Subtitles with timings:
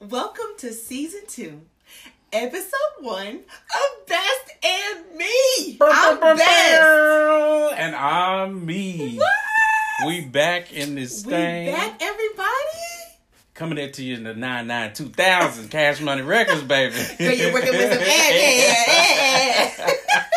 [0.00, 1.62] Welcome to season two,
[2.32, 5.78] episode one of Best and Me.
[5.80, 7.78] I'm Best.
[7.78, 9.16] And I'm me.
[9.16, 10.06] What?
[10.06, 11.30] We back in this thing.
[11.66, 11.74] We thing.
[11.74, 12.48] back, everybody.
[13.54, 16.94] Coming at to you in the 99 2000 Cash Money Records, baby.
[16.96, 18.32] So you're working with some ad,
[18.88, 19.94] ad,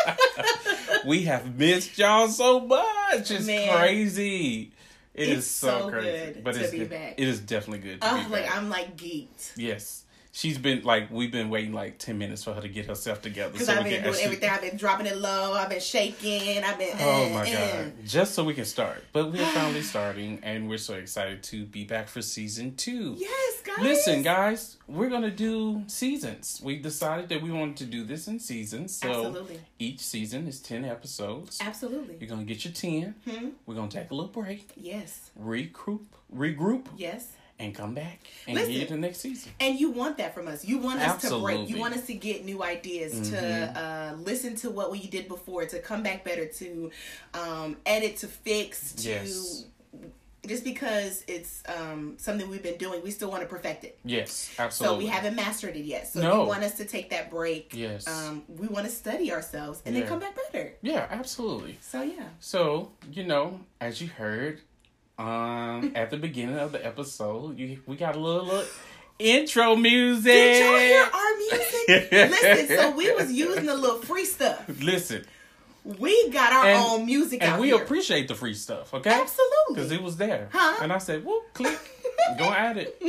[0.08, 1.06] ad.
[1.06, 3.32] we have missed y'all so much.
[3.32, 3.76] It's Man.
[3.76, 4.72] crazy.
[5.18, 6.34] It is It's so, so crazy.
[6.34, 6.90] good but to it's be good.
[6.92, 7.16] back.
[7.18, 8.56] It is definitely good to Oh, like.
[8.56, 10.04] I'm like geeked yes.
[10.38, 13.54] She's been like we've been waiting like ten minutes for her to get herself together.
[13.54, 14.50] because so I've we been doing actually- everything.
[14.52, 15.54] I've been dropping it low.
[15.54, 16.64] I've been shaking.
[16.64, 16.96] I've been.
[17.00, 17.56] Oh my uh.
[17.86, 17.94] god!
[18.06, 21.86] Just so we can start, but we're finally starting, and we're so excited to be
[21.86, 23.16] back for season two.
[23.18, 23.80] Yes, guys.
[23.84, 26.62] Listen, guys, we're gonna do seasons.
[26.64, 28.96] We decided that we wanted to do this in seasons.
[28.96, 29.60] So Absolutely.
[29.80, 31.58] each season is ten episodes.
[31.60, 32.18] Absolutely.
[32.20, 33.16] You're gonna get your ten.
[33.28, 33.48] Hmm?
[33.66, 35.32] We're gonna take a little break, Yes.
[35.42, 37.30] regroup, regroup, Yes.
[37.60, 38.74] And come back and Listen.
[38.74, 39.52] get the next season.
[39.60, 40.64] And you want that from us.
[40.64, 41.68] You want us to break.
[41.70, 43.76] You want us to get new ideas, to Mhm.
[43.76, 46.92] uh, listen to what we did before, to come back better, to
[47.34, 49.66] um, edit, to fix, to Yes.
[50.46, 53.98] just because it's um, something we've been doing, we still want to perfect it.
[54.06, 54.96] Yes, absolutely.
[54.96, 56.08] So we haven't mastered it yet.
[56.08, 56.42] So No.
[56.44, 57.74] you want us to take that break.
[57.74, 58.08] Yes.
[58.08, 60.02] Um, we want to study ourselves and Yeah.
[60.02, 60.76] then come back better.
[60.84, 61.80] yeah, absolutely.
[61.82, 62.30] So yeah.
[62.40, 64.62] So, you know, as you heard
[65.18, 68.66] um at the beginning of the episode, you we got a little, little
[69.20, 70.26] intro music.
[70.26, 72.12] Did y'all hear our music?
[72.32, 74.64] Listen, so we was using a little free stuff.
[74.82, 75.26] Listen,
[75.84, 77.82] We got our And- own music and we here.
[77.82, 79.10] appreciate the free stuff, okay?
[79.10, 79.74] Absolutely.
[79.76, 80.50] Because it was there.
[80.52, 80.80] Huh?
[80.84, 81.80] And I said, whoop, click,
[82.38, 83.02] go at it.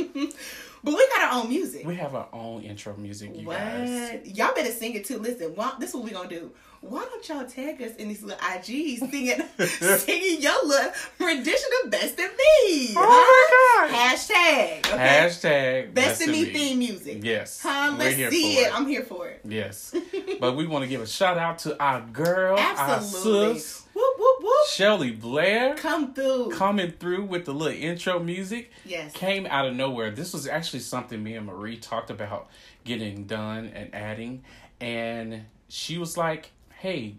[0.83, 1.85] But we got our own music.
[1.85, 3.57] We have our own intro music, you what?
[3.57, 4.21] guys.
[4.25, 5.19] Y'all better sing it too.
[5.19, 6.51] Listen, why, this is what we gonna do.
[6.81, 9.41] Why don't y'all tag us in these little IGs singing,
[9.97, 12.93] singing your little rendition of Best of Me?
[12.95, 13.97] Oh my God.
[13.97, 14.93] Hashtag.
[14.93, 14.97] Okay?
[14.97, 16.53] Hashtag Best of Me Me.
[16.53, 17.19] theme music.
[17.21, 17.59] Yes.
[17.61, 17.95] Huh?
[17.97, 18.73] Let's see for it.
[18.73, 19.41] I'm here for it.
[19.43, 19.93] Yes.
[20.39, 23.49] but we want to give a shout out to our girl, Absolutely.
[23.49, 24.67] our sis, Whoop whoop whoop.
[24.69, 25.75] Shelly Blair.
[25.75, 26.51] Come through.
[26.51, 29.11] coming through with the little intro music Yes.
[29.13, 30.09] came out of nowhere.
[30.11, 32.47] This was actually something me and Marie talked about
[32.85, 34.43] getting done and adding.
[34.79, 37.15] And she was like, hey,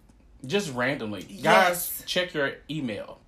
[0.47, 1.43] just randomly, Yes.
[1.99, 3.19] guys, check your email.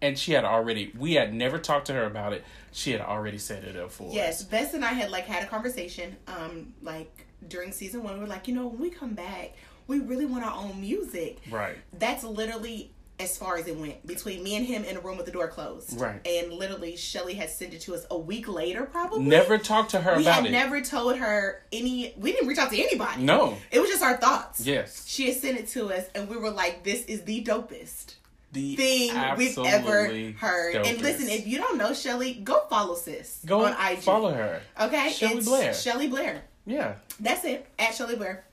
[0.00, 2.44] And she had already, we had never talked to her about it.
[2.72, 4.46] She had already set it up for Yes, us.
[4.46, 8.14] Bess and I had like had a conversation, um, like during season one.
[8.14, 9.52] We were like, you know, when we come back,
[9.92, 11.38] we really want our own music.
[11.50, 11.76] Right.
[11.98, 15.26] That's literally as far as it went between me and him in a room with
[15.26, 16.00] the door closed.
[16.00, 16.26] Right.
[16.26, 19.20] And literally, Shelly had sent it to us a week later, probably.
[19.22, 20.50] Never talked to her We about had it.
[20.50, 22.14] never told her any.
[22.16, 23.22] We didn't reach out to anybody.
[23.22, 23.58] no.
[23.70, 24.60] It was just our thoughts.
[24.66, 25.06] Yes.
[25.06, 28.14] She had sent it to us, and we were like, "This is the dopest."
[28.52, 30.08] The thing we've ever
[30.38, 30.74] heard.
[30.76, 34.00] And listen, if you don't know Shelly, go follow sis Go on IG.
[34.00, 34.60] follow her.
[34.78, 35.72] Okay, Shelley it's Blair.
[35.72, 36.42] Shelly Blair.
[36.66, 36.96] Yeah.
[37.18, 38.44] That's it at Shelly Blair,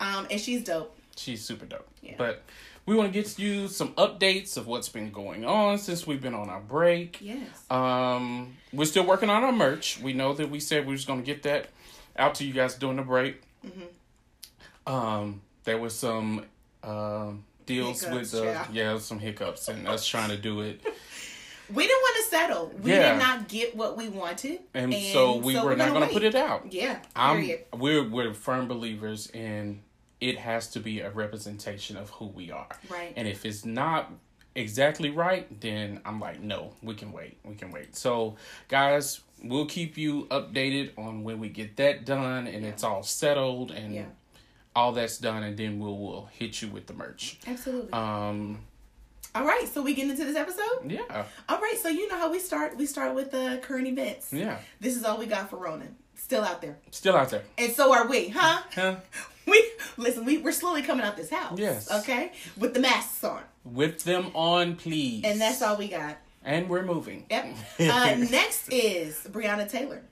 [0.00, 0.96] um, and she's dope.
[1.16, 1.86] She's super dope.
[2.02, 2.14] Yeah.
[2.18, 2.42] But
[2.84, 6.34] we want to get you some updates of what's been going on since we've been
[6.34, 7.18] on our break.
[7.20, 7.40] Yes.
[7.70, 9.98] Um, we're still working on our merch.
[10.00, 11.68] We know that we said we was going to get that
[12.16, 13.42] out to you guys during the break.
[13.66, 14.92] Mm-hmm.
[14.92, 16.44] Um, there was some
[16.84, 18.66] um deals Hiccups, with the yeah.
[18.72, 18.98] yeah.
[18.98, 20.80] some hiccups and us trying to do it,
[21.74, 22.72] we didn't want to settle.
[22.80, 23.12] We Yeah.
[23.12, 26.36] did not get what we wanted, and, so we were not going to put it
[26.36, 26.72] out.
[26.72, 27.00] Yeah.
[27.16, 29.80] I'm we're we're firm believers in
[30.20, 32.68] it has to be a representation of who we are.
[32.88, 33.12] Right.
[33.16, 34.10] And if it's not
[34.54, 37.36] exactly right, then I'm like, no, we can wait.
[37.44, 37.94] We can wait.
[37.96, 38.36] So,
[38.68, 43.70] guys, we'll keep you updated on when we get that done and it's all settled
[43.70, 44.04] and Yeah.
[44.74, 47.38] all that's done, and then we'll we'll hit you with the merch.
[47.46, 47.92] Absolutely.
[47.92, 48.60] Um,
[49.34, 49.68] All right.
[49.68, 50.90] So we get into this episode.
[50.90, 51.76] yeah, All right.
[51.82, 52.76] So you know how we start.
[52.78, 54.32] We start with the current events.
[54.32, 55.94] yeah, This is all we got for Ronan.
[56.14, 57.42] Still out there, still out there.
[57.58, 58.62] and so are we, huh?
[58.74, 58.96] Huh?
[59.52, 60.24] We listen.
[60.24, 61.58] We we're slowly coming out this house.
[61.58, 61.90] Yes.
[62.00, 62.32] Okay.
[62.56, 65.22] With the masks on, With them on, please.
[65.24, 66.16] and that's all we got.
[66.44, 67.26] And we're moving.
[67.30, 67.56] Yep.
[67.80, 70.02] Uh, next is Breonna Taylor.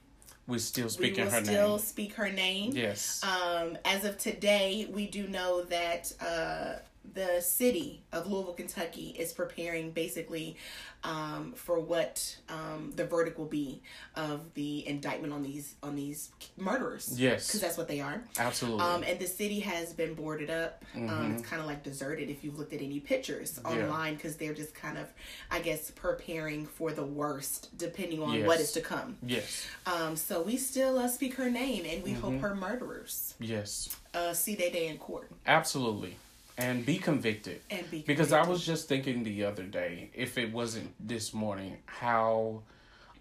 [0.46, 1.78] We're still We speaking will her still name.
[1.78, 2.72] speak her name.
[2.74, 3.22] Yes.
[3.24, 6.74] Um, as of today, we do know that uh,
[7.12, 10.56] the city of Louisville, Kentucky, is preparing basically
[11.04, 13.82] um, for what um, the verdict will be
[14.16, 17.20] of the indictment on these on these murderers.
[17.20, 17.46] Yes.
[17.46, 18.24] because that's what they are.
[18.38, 18.80] Absolutely.
[18.80, 20.82] Um, and the city has been boarded up.
[20.96, 23.78] Um, it's kind of like deserted if you've looked at any pictures Mm-hmm.
[23.78, 23.84] Yeah.
[23.84, 25.12] online because they're just kind of,
[25.50, 28.46] I guess, preparing for the worst depending on Yes.
[28.46, 29.18] what is to come.
[29.22, 29.66] yes.
[29.86, 32.20] Um, so we still uh, speak her name and we Mm-hmm.
[32.20, 33.94] hope her murderers Yes.
[34.14, 36.16] uh, see their day in court Absolutely.
[36.56, 37.60] And be convicted.
[37.70, 41.78] and be Because I was just thinking the other day, if it wasn't this morning,
[41.86, 42.62] how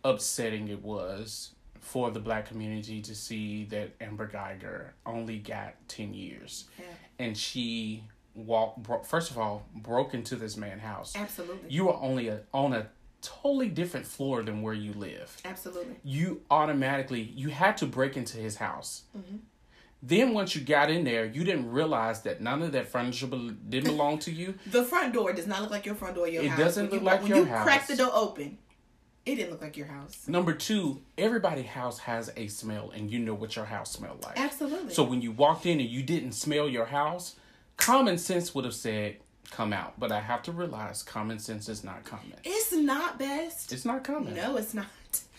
[0.03, 6.13] upsetting it was for the black community to see that Amber Guyger only got 10
[6.13, 6.65] years.
[6.80, 6.85] Yeah.
[7.19, 8.03] And she
[8.35, 11.13] walked, bro- first of all, broke into this man's house.
[11.15, 11.69] Absolutely.
[11.69, 12.88] You are only a, on a
[13.21, 15.36] totally different floor than where you live.
[15.45, 15.95] Absolutely.
[16.03, 19.03] You automatically, you had to break into his house.
[19.18, 19.38] Mm-hmm.
[20.05, 23.51] Then once you got in there, you didn't realize that none of that furniture bel
[23.69, 24.55] didn't belong to you.
[24.69, 26.59] The front door does not look like your front door your It house.
[26.59, 27.63] doesn't When look you, like when your you house.
[27.63, 28.57] crack the door open,
[29.25, 30.27] it didn't look like your house.
[30.27, 34.38] Number two, everybody's house has a smell, and you know what your house smelled like.
[34.38, 34.94] Absolutely.
[34.94, 37.38] So when you walked in and you didn't smell your house,
[37.77, 39.15] common sense would have said,
[39.51, 42.33] "Come out." But I have to realize common sense is not common.
[42.44, 43.71] it's not best.
[43.71, 44.35] It's not common.
[44.35, 44.88] no, it's not.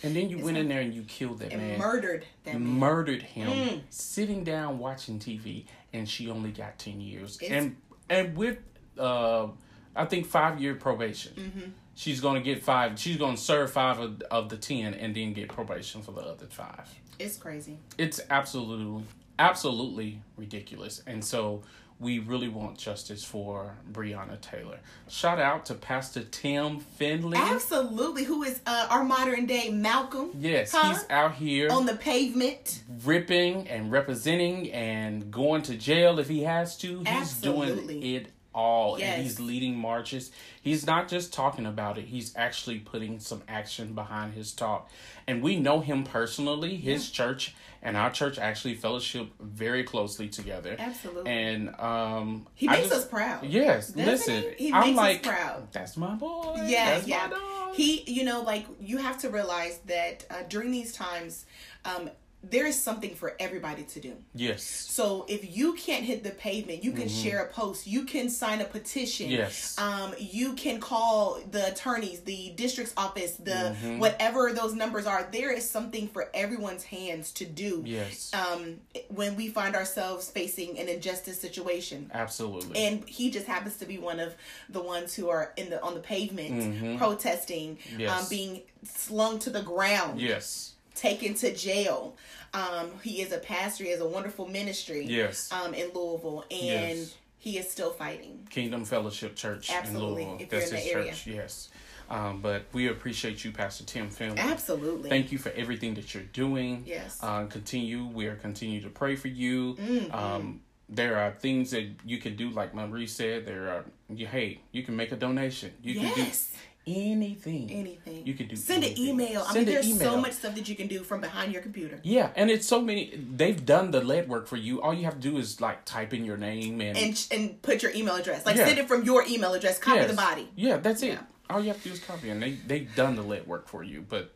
[0.05, 1.79] And then you went in there and you killed that And man.
[1.79, 2.67] murdered that man.
[2.67, 3.81] murdered him Mm.
[3.91, 7.77] sitting down watching TV and she only got 10 years It's- and
[8.11, 8.59] and with
[8.99, 9.49] uh
[9.97, 11.33] I think 5 year probation.
[11.37, 11.71] Mm-hmm.
[11.95, 15.15] She's going to get 5 she's going to serve 5 of, of the 10 and
[15.17, 16.95] then get probation for the other 5.
[17.19, 17.79] It's crazy.
[17.97, 19.05] It's absolutely
[19.39, 21.03] absolutely ridiculous.
[21.07, 21.63] And so
[22.01, 24.81] we really want justice for Breonna Taylor.
[25.09, 27.39] Shout out to Pastor Tim Findley.
[27.39, 28.25] Absolutely.
[28.25, 30.31] Who is uh, our modern day Malcolm?
[30.39, 30.91] Yes, Huh?
[30.93, 32.83] he's out here On the pavement.
[33.05, 36.99] ripping and representing and going to jail if he has to.
[36.99, 38.01] He's Absolutely.
[38.01, 38.99] doing it all.
[38.99, 39.15] Yes.
[39.15, 40.31] And he's leading marches.
[40.63, 44.91] He's not just talking about it, he's actually putting some action behind his talk.
[45.27, 46.77] And we know him personally.
[46.77, 50.77] His church and our church actually fellowship very closely together.
[50.79, 51.31] Absolutely.
[51.31, 53.45] And um He makes just- us proud.
[53.45, 54.45] Yes, Doesn't listen.
[54.57, 54.67] he?
[54.69, 55.73] He I'm makes us like proud.
[55.73, 56.55] that's my boy.
[56.67, 57.31] Yeah, that's yeah.
[57.75, 61.45] He, you know, like you have to realize that uh, during these times,
[61.85, 62.09] um,
[62.51, 64.15] there is something for everybody to do.
[64.35, 64.63] yes.
[64.63, 68.61] So if you can't hit the pavement, you can share a post, you can sign
[68.61, 69.27] a petition.
[69.27, 69.35] Mm-hmm.
[69.37, 69.79] Yes.
[69.79, 73.99] Um, you can call the attorneys, the district's office, the Mm-hmm.
[73.99, 75.27] whatever those numbers are.
[75.33, 77.83] There is something for everyone's hands to do.
[77.85, 78.33] Yes.
[78.35, 82.79] Um, when we find ourselves facing an injustice situation Absolutely.
[82.85, 84.35] and he just happens to be one of
[84.69, 88.01] the ones who are in the on the pavement protesting Mm-hmm.
[88.01, 88.23] Yes.
[88.23, 90.74] um, being slung to the ground yes.
[90.95, 92.17] Taken to jail
[92.53, 95.51] um, he is a pastor he has a wonderful ministry Yes.
[95.53, 97.15] um, in louisville and Yes.
[97.39, 100.43] he is still fighting Kingdom Fellowship Church Absolutely, in Louisville.
[100.45, 101.11] if That's in his area.
[101.11, 101.27] church.
[101.27, 101.69] Yes.
[102.11, 104.39] Um, but we appreciate you, Pastor Tim Findley.
[104.39, 106.85] absolutely Thank you for everything that you're doing.
[106.87, 107.19] Yes.
[107.23, 108.05] Uh, continue.
[108.07, 109.75] We are continue to pray for you.
[109.75, 110.15] Mm-hmm.
[110.15, 110.61] Um,
[110.91, 113.47] there are things that you can do, like Marie said.
[113.47, 113.85] There are.
[114.15, 115.73] You, hey, you can make a donation.
[115.83, 117.71] You can yes do anything.
[117.71, 119.09] anything You can do send an anything.
[119.09, 121.63] email i mean an there's so much stuff that you can do from behind your
[121.63, 123.17] computer Yeah, and it's so many.
[123.17, 124.83] They've done the lead work for you.
[124.83, 127.83] All you have to do is like type in your name and and and put
[127.83, 128.67] your email address like Yeah.
[128.67, 130.11] send it from your email address copy Yes.
[130.11, 131.09] the body Yeah, that's it.
[131.13, 131.21] Yeah.
[131.51, 133.83] All you have to do is copy, and they they've done the lead work for
[133.83, 134.01] you.
[134.09, 134.33] But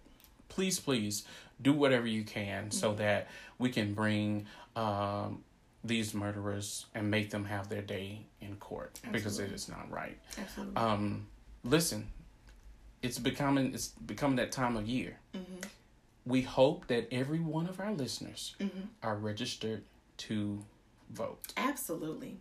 [0.48, 1.24] please, please
[1.60, 2.98] do whatever you can so Mm-hmm.
[2.98, 3.28] that
[3.58, 5.42] we can bring um,
[5.84, 10.16] these murderers and make them have their day in court because it is not right.
[10.38, 11.26] absolutely Um,
[11.64, 12.08] listen,
[13.02, 15.18] it's becoming it's becoming that time of year.
[15.34, 15.56] Mm-hmm.
[16.24, 18.80] We hope that every one of our listeners Mm-hmm.
[19.02, 19.82] are registered
[20.18, 20.64] to
[21.10, 21.38] vote.
[21.56, 22.36] absolutely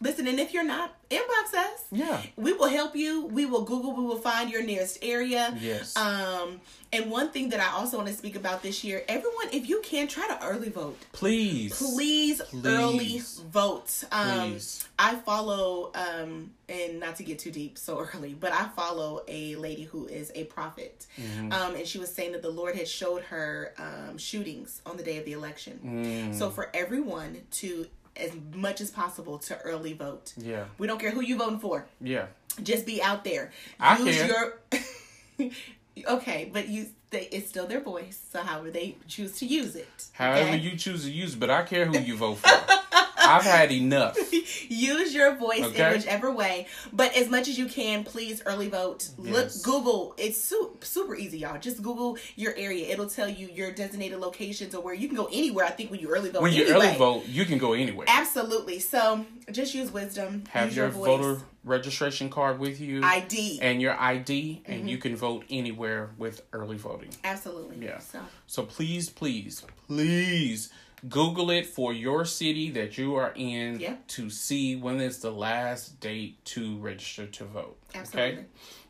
[0.00, 2.20] listen and if you're not inbox us Yeah.
[2.36, 5.96] we will help you we will google we will find your nearest area Yes.
[5.96, 6.60] um
[6.92, 9.80] and one thing that i also want to speak about this year everyone if you
[9.82, 11.76] can try to early vote please.
[11.78, 13.40] please, early Please.
[13.50, 14.86] vote um Please.
[14.98, 19.56] i follow um and not to get too deep so early but i follow a
[19.56, 21.52] lady who is a prophet Mm-hmm.
[21.52, 25.02] um and she was saying that the lord had showed her um shootings on the
[25.02, 26.34] day of the election Mm.
[26.34, 27.86] so for everyone to
[28.18, 30.64] as much as possible to early vote Yeah.
[30.78, 32.26] we don't care who you voting for Yeah.
[32.62, 33.52] just be out there.
[33.80, 34.26] I Use care.
[35.38, 35.50] your
[36.06, 38.20] Okay, but you they, it's still their voice.
[38.32, 40.06] So however they choose to use it.
[40.12, 40.56] However okay?
[40.58, 42.50] you choose to use, it, but I care who you vote for.
[43.18, 44.16] I've had enough.
[44.68, 45.86] use your voice Okay.
[45.86, 46.66] in whichever way.
[46.92, 49.08] But as much as you can, please early vote.
[49.18, 50.14] Look Google.
[50.16, 51.58] It's su- super easy, y'all.
[51.58, 52.86] Just Google your area.
[52.88, 55.64] It'll tell you your designated locations or where you can go anywhere.
[55.64, 56.42] I think when you early vote.
[56.42, 56.86] When you anyway.
[56.88, 58.06] early vote, you can go anywhere.
[58.08, 58.78] Absolutely.
[58.78, 60.44] So just use wisdom.
[60.50, 63.58] Have use your, your, voter registration card with you ID.
[63.60, 64.88] and your ID, and Mm-hmm.
[64.88, 67.10] you can vote anywhere with early voting.
[67.24, 67.84] Absolutely.
[67.84, 67.98] Yeah.
[67.98, 70.70] So So please, please, please
[71.08, 73.96] Google it for your city that you are in Yeah.
[74.08, 77.78] to see when is the last date to register to vote.
[77.94, 78.32] Absolutely.
[78.32, 78.44] Okay.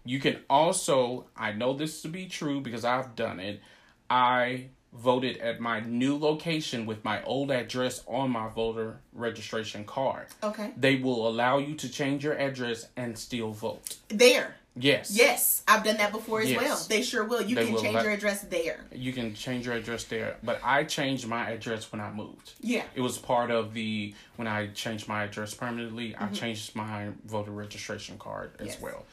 [0.05, 3.61] You can also, I know this to be true because I've done it.
[4.09, 10.29] I voted at my new location with my old address on my voter registration card.
[10.43, 10.73] okay.
[10.79, 13.97] They will allow you to change your address and still vote.
[14.09, 14.57] There.
[14.81, 15.11] Yes.
[15.11, 16.61] Yes, I've done that before as Yes.
[16.63, 16.87] well.
[16.89, 17.43] They sure will.
[17.43, 18.85] You They can will change let- your address there.
[18.93, 22.53] You can change your address there, but I changed my address when I moved.
[22.61, 22.85] Yeah.
[22.95, 26.15] It was part of the when I changed my address permanently.
[26.17, 26.35] I Mm-hmm.
[26.35, 28.81] changed my voter registration card as Yes.
[28.81, 29.05] well.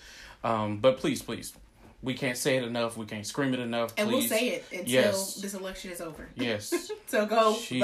[0.44, 1.54] Um, but please, please,
[2.06, 2.96] we can't say it enough.
[2.98, 3.94] We can't scream it enough.
[3.98, 5.36] And we'll say it until Yes.
[5.36, 6.30] this election is over.
[6.36, 6.74] Yes.
[7.08, 7.80] So go Jesus,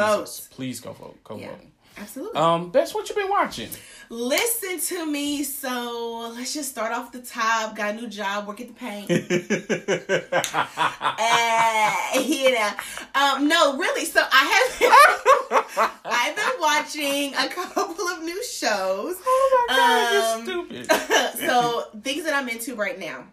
[0.47, 0.47] vote.
[0.55, 1.17] please go vote.
[1.23, 1.49] Go Yeah.
[1.49, 1.59] vote.
[1.97, 2.39] Absolutely.
[2.39, 3.69] Um, that's what you've been watching.
[4.09, 5.43] Listen to me.
[5.43, 7.75] So let's just start off the top.
[7.75, 9.11] Got a new job, work at the paint.
[10.51, 12.69] uh, you know,
[13.15, 14.05] um, no, really.
[14.05, 14.43] So I
[14.79, 19.15] have I've been watching a couple of new shows.
[19.25, 20.91] oh my god, Um, you're stupid.
[21.39, 23.25] so things that I'm into right now.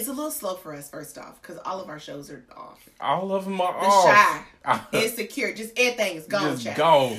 [0.00, 2.88] It's a little slow for us, first off, because all of our shows are off.
[3.02, 4.46] All of them are The off.
[4.64, 6.58] Chi, insecure, just everything is gone.
[6.58, 6.74] Just.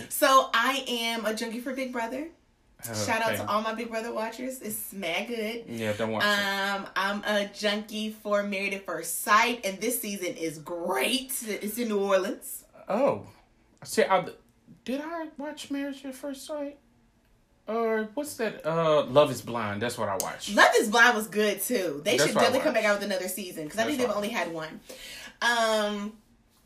[0.10, 2.30] So I am a junkie for Big Brother.
[2.84, 4.62] Shout out to all my Big Brother watchers.
[4.62, 5.66] It's mad good.
[5.68, 6.28] Yeah, don't watch it.
[6.28, 11.34] Um, I'm a junkie for Married at First Sight, and this season is great.
[11.48, 12.66] It's in New Orleans.
[12.90, 13.28] Oh,
[13.84, 14.26] see, I,
[14.86, 16.80] did I watch Marriage at First Sight?
[17.68, 18.66] Or what's that?
[18.66, 19.82] Uh, Love Is Blind.
[19.82, 20.54] That's what I watched.
[20.56, 22.02] Love is Blind was good too.
[22.04, 24.30] They That's should definitely come back out with another season because I think they've only
[24.30, 24.80] had one.
[25.42, 26.14] Um,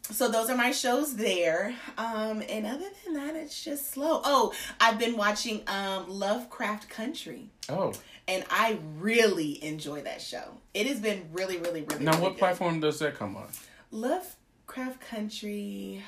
[0.02, 1.76] so those are my shows there.
[1.98, 4.22] Um, and other than that, it's just slow.
[4.24, 7.50] Oh, I've been watching um Lovecraft Country.
[7.70, 7.94] Oh,
[8.28, 10.44] and I really enjoy that show.
[10.74, 12.04] It has been really, really, really.
[12.04, 12.40] now really what good.
[12.40, 13.48] platform does that come on?
[13.92, 16.02] Lovecraft Country.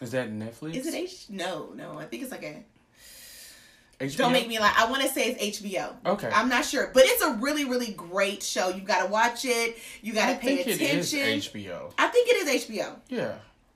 [0.00, 0.74] Is that Netflix?
[0.74, 1.26] Is it H?
[1.30, 1.98] No, no.
[1.98, 2.62] I think it's like a.
[4.00, 4.16] HBO?
[4.16, 4.74] Don't make me lie.
[4.76, 5.94] I want to say it's HBO.
[6.04, 6.30] Okay.
[6.32, 8.68] I'm not sure, but it's a really, really great show.
[8.68, 9.78] You got to watch it.
[10.02, 11.60] You got to pay think it is attention.
[11.60, 11.92] HBO.
[11.96, 12.96] I think it is HBO.
[13.08, 13.34] Yeah.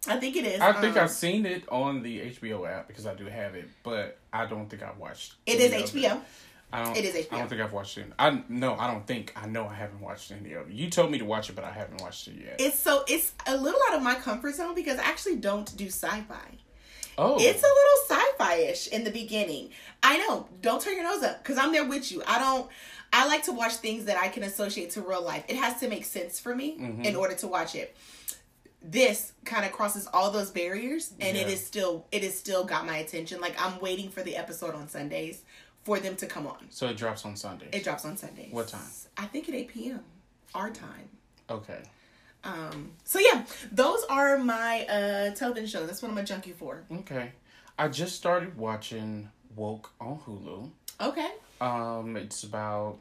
[0.09, 0.61] I think it is.
[0.61, 3.69] I think um, I've seen it on the HBO app because I do have it,
[3.83, 5.35] but I don't think I've watched.
[5.47, 6.21] It is HBO.
[6.73, 6.97] I don't.
[6.97, 7.33] It is HBO.
[7.33, 8.13] I don't think I've watched it.
[8.19, 8.77] I no.
[8.77, 9.33] I don't think.
[9.37, 10.73] I know I haven't watched any of it.
[10.73, 12.57] You told me to watch it, but I haven't watched it yet.
[12.61, 15.87] It's so it's a little out of my comfort zone because I actually don't do
[15.87, 16.59] sci-fi.
[17.19, 19.71] oh, It's a little sci-fi-ish in the beginning.
[20.03, 20.49] I know.
[20.61, 22.23] Don't turn your nose up because I'm there with you.
[22.27, 22.69] I don't.
[23.13, 25.45] I like to watch things that I can associate to real life.
[25.49, 27.05] It has to make sense for me Mm-hmm.
[27.05, 27.97] in order to watch it.
[28.83, 31.53] This kind of crosses all those barriers, and it Yeah.
[31.53, 33.41] is still it is still got my attention.
[33.41, 35.43] Like I'm waiting for the episode on Sundays
[35.85, 36.67] for them to come on.
[36.71, 37.69] so it drops on Sunday.
[37.73, 38.53] It drops on Sundays.
[38.53, 38.81] What time?
[39.19, 40.03] I think at eight p.m.
[40.55, 41.09] our time.
[41.51, 41.81] okay.
[42.43, 42.93] Um.
[43.05, 45.87] So yeah, those are my uh television shows.
[45.89, 46.85] That's what I'm a junkie for.
[46.91, 47.33] Okay.
[47.81, 50.71] I just started watching Woke on Hulu.
[51.01, 51.31] Okay.
[51.63, 52.99] Um, it's about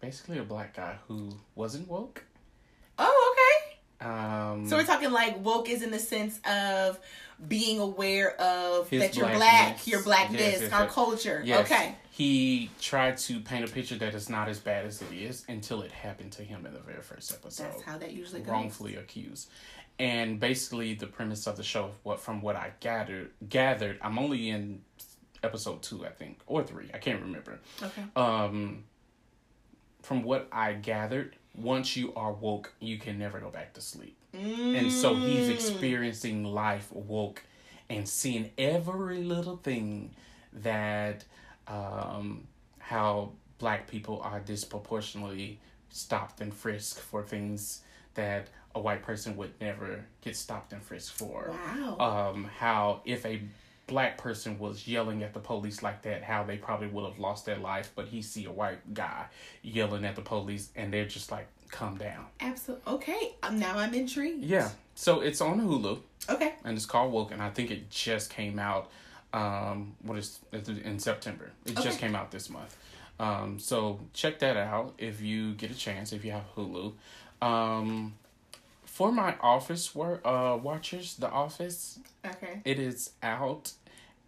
[0.00, 2.22] basically a black guy who wasn't woke.
[2.98, 4.06] Oh, okay.
[4.06, 6.98] Um, So we're talking like woke is in the sense of
[7.48, 10.92] being aware of that you're black, your blackness, Yes, yes, our yes.
[10.94, 11.42] culture.
[11.42, 11.94] yes, Okay.
[12.10, 15.80] He tried to paint a picture that is not as bad as it is until
[15.82, 17.64] it happened to him in the very first episode.
[17.64, 18.50] That's how that usually goes.
[18.50, 19.48] wrongfully accused.
[19.98, 24.50] And basically, the premise of the show, what from what I gathered, gathered, I'm only
[24.50, 24.82] in
[25.42, 27.60] episode two, I think, or three, I can't remember.
[27.82, 28.02] Okay.
[28.14, 28.84] Um,
[30.02, 34.16] from what I gathered, once you are woke, you can never go back to sleep.
[34.34, 37.42] And so he's experiencing life woke
[37.88, 40.14] and seeing every little thing
[40.52, 41.24] that
[41.66, 42.46] um,
[42.78, 47.82] how black people are disproportionately stopped and frisked for things
[48.14, 51.50] that a white person would never get stopped and frisked for.
[51.50, 51.96] Wow.
[52.34, 53.40] Um, how if a
[53.86, 57.46] black person was yelling at the police like that, how they probably would have lost
[57.46, 59.24] their life, but he see a white guy
[59.62, 62.26] yelling at the police and they're just like, calm down.
[62.40, 62.92] Absolutely.
[62.92, 63.34] Okay.
[63.42, 64.44] Um, now I'm intrigued.
[64.44, 64.70] Yeah.
[64.94, 66.54] So it's on Hulu Okay.
[66.64, 68.90] and it's called Woke, and I think it just came out.
[69.32, 70.38] Um, what is
[70.84, 71.50] in September?
[71.64, 72.76] It just came out this month.
[73.18, 76.92] Um, so check that out if you get a chance if you have Hulu.
[77.42, 78.14] Um,
[78.96, 82.60] for my Office work uh watchers, The Office, Okay.
[82.64, 83.72] it is out,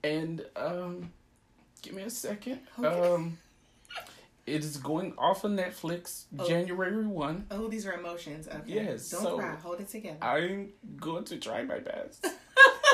[0.04, 1.10] and um,
[1.80, 2.60] give me a second.
[2.78, 2.86] Okay.
[2.86, 3.38] Um,
[4.46, 6.46] it is going off of Netflix Oh.
[6.46, 7.46] January one.
[7.50, 8.46] Oh, these are emotions.
[8.46, 8.60] Okay.
[8.66, 9.54] Yes, Don't so- cry.
[9.56, 10.18] Hold it together.
[10.22, 10.70] I'm
[11.00, 12.26] going to try my best.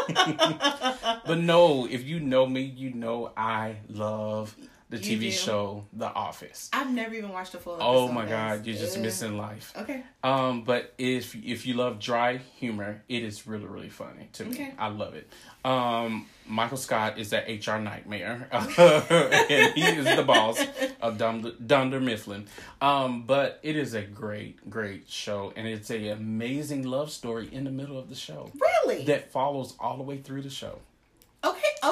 [1.26, 4.54] but no, if you know me, you know I love
[4.96, 5.30] the You TV do.
[5.32, 6.70] show The Office.
[6.72, 7.88] I've never even watched a full episode.
[7.88, 8.58] Oh my guys.
[8.58, 9.02] god, you're just Ugh.
[9.02, 9.72] missing life.
[9.76, 10.02] Okay.
[10.22, 14.50] Um, but if if you love dry humor, it is really really funny to me.
[14.52, 14.72] Okay.
[14.78, 15.28] I love it.
[15.64, 20.62] Um, Michael Scott is that HR nightmare, and he is the boss
[21.00, 22.46] of Dunder, Dunder Mifflin.
[22.82, 27.64] Um, but it is a great great show, and it's a amazing love story in
[27.64, 28.50] the middle of the show
[28.84, 29.04] Really?
[29.04, 30.80] that follows all the way through the show.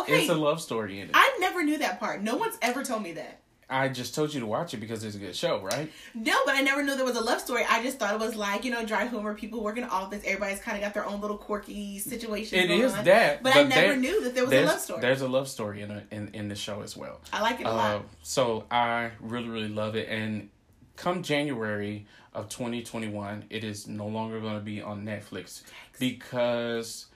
[0.02, 0.21] Okay.
[0.21, 1.12] It's a love story in it.
[1.14, 2.23] I never knew that part.
[2.23, 3.38] No one's ever told me that.
[3.71, 5.90] I just told you to watch it because it's a good show, right?
[6.14, 7.64] No, but I never knew there was a love story.
[7.66, 9.32] I just thought it was like you know dry humor.
[9.35, 10.23] People work in office.
[10.26, 12.59] Everybody's kind of got their own little quirky situation.
[12.59, 13.04] It is on.
[13.06, 15.00] that, but, I never there- knew that there was a love story.
[15.00, 17.21] there's a love story in, a, in in the show as well.
[17.32, 18.02] I like it a Uh, lot.
[18.23, 20.50] so I really really love it, and
[20.97, 22.04] come January
[22.35, 25.62] of 2021, it is no longer going to be on Netflix
[25.99, 27.06] because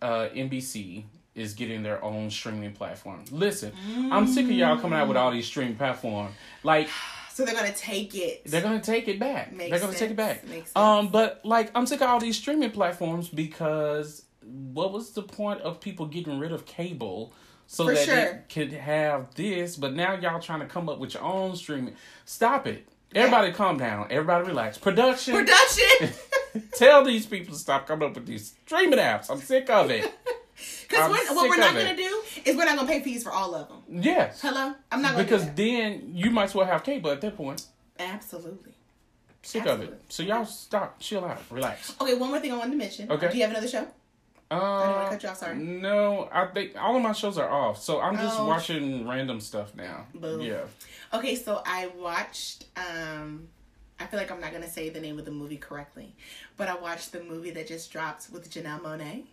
[0.00, 1.04] uh, NBC
[1.36, 3.24] is getting their own streaming platform.
[3.30, 3.72] Listen,
[4.10, 6.34] I'm sick of y'all coming out with all these streaming platforms.
[6.62, 6.88] Like
[7.32, 8.46] So they're gonna take it.
[8.46, 9.52] they're gonna take it back.
[9.52, 10.42] Makes they're gonna take it back.
[10.74, 14.24] Um, but like I'm sick of all these streaming platforms because
[14.72, 17.34] what was the point of people getting rid of cable
[17.66, 18.14] so For that sure.
[18.16, 19.76] they could have this?
[19.76, 21.94] But now y'all trying to come up with your own streaming.
[22.24, 22.88] Stop it.
[23.14, 24.06] Everybody calm down.
[24.08, 24.78] Everybody relax.
[24.78, 25.34] Production.
[25.34, 26.10] Production.
[26.74, 29.30] tell these people to stop coming up with these streaming apps.
[29.30, 30.10] I'm sick of it.
[30.88, 33.68] Because what we're not gonna do is we're not gonna pay fees for all of
[33.68, 33.82] them.
[34.02, 34.40] Yes.
[34.40, 37.64] Hello, I'm not gonna Because then you might as well have cable at that point.
[37.98, 38.72] absolutely.
[39.42, 40.00] Sick of it.
[40.08, 41.94] So y'all stop, chill out, relax.
[42.00, 43.10] Okay, one more thing I wanted to mention.
[43.10, 43.30] Okay.
[43.30, 43.86] Do you have another show?
[44.50, 45.56] Uh, wanna cut you off, sorry.
[45.56, 48.46] No, I think all of my shows are off, so I'm just Oh.
[48.46, 50.06] watching random stuff now.
[50.14, 50.40] Boo.
[50.42, 50.62] Yeah.
[51.12, 52.64] Okay, so I watched.
[52.76, 53.48] um
[53.98, 56.14] I feel like I'm not gonna say the name of the movie correctly,
[56.56, 59.24] but I watched the movie that just dropped with Janelle Monáe.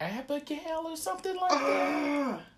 [0.00, 2.40] Abigail or something like that.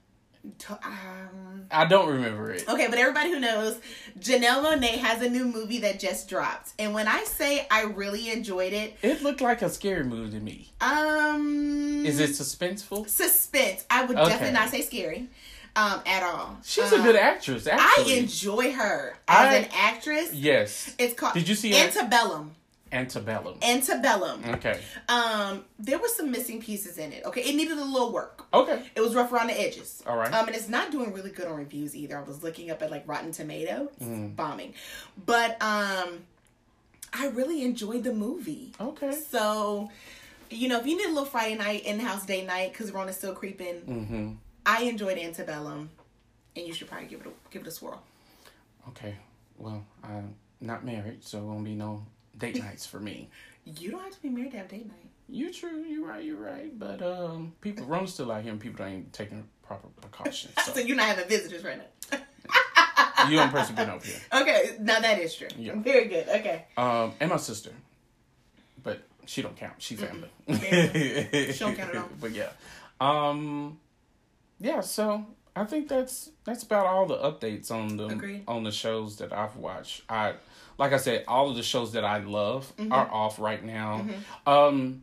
[0.59, 2.67] To- um, I don't remember it.
[2.67, 3.79] Okay, but everybody who knows,
[4.19, 8.31] Janelle Monáe has a new movie that just dropped, and when I say I really
[8.31, 10.73] enjoyed it, It looked like a scary movie to me.
[10.81, 13.07] um, Is it suspenseful?
[13.07, 13.85] suspense?
[13.91, 14.31] I would Okay.
[14.31, 15.29] definitely not say scary,
[15.77, 16.57] um, at all.
[16.65, 20.33] She's Um, a good actress, I enjoy her as I- an actress.
[20.33, 20.95] yes.
[20.99, 21.35] It's called.
[21.35, 21.77] Did you see?
[21.77, 22.55] Antebellum?
[22.93, 23.59] Antebellum.
[23.63, 24.43] Antebellum.
[24.55, 24.81] Okay.
[25.09, 27.25] Um, there were some missing pieces in it.
[27.25, 28.47] Okay, it needed a little work.
[28.53, 28.83] Okay.
[28.97, 30.03] It was rough around the edges.
[30.07, 30.33] All right.
[30.33, 32.19] Um, and it's not doing really good on reviews either.
[32.19, 34.35] I was looking up at like Rotten Tomato, Mm.
[34.35, 34.75] bombing.
[35.25, 36.25] But um,
[37.13, 38.73] I really enjoyed the movie.
[38.81, 39.13] Okay.
[39.13, 39.91] So,
[40.51, 43.17] you know, if you need a little Friday night in house day night because Rona's
[43.17, 44.31] still creeping, Mm-hmm.
[44.67, 45.91] I enjoyed Antebellum,
[46.55, 48.03] and you should probably give it a, give it a swirl.
[48.89, 49.15] Okay.
[49.59, 52.05] Well, I'm not married, so it won't be no
[52.41, 53.29] date nights for me.
[53.65, 55.11] You don't have to be married to have date night.
[55.29, 56.77] You true, you right, you right.
[56.77, 60.55] But um people Rome's still out here and people ain't taking proper precautions.
[60.65, 62.19] So, So you're not having visitors right now.
[63.29, 64.17] you don't person been over here.
[64.33, 65.49] Okay, now that is true.
[65.57, 65.75] Yeah.
[65.77, 66.29] Very good.
[66.29, 66.67] Okay.
[66.77, 67.71] Um and my sister.
[68.83, 69.75] But she don't count.
[69.79, 70.31] She family.
[70.49, 72.09] She don't count at all.
[72.21, 72.49] But yeah.
[73.01, 73.79] Um
[74.59, 75.25] yeah, so
[75.55, 78.45] I think that's that's about all the updates on the Agreed.
[78.49, 80.03] on the shows that I've watched.
[80.09, 80.35] I
[80.81, 82.91] like I said, all of the shows that I love Mm-hmm.
[82.93, 84.05] are off right now.
[84.47, 85.03] Um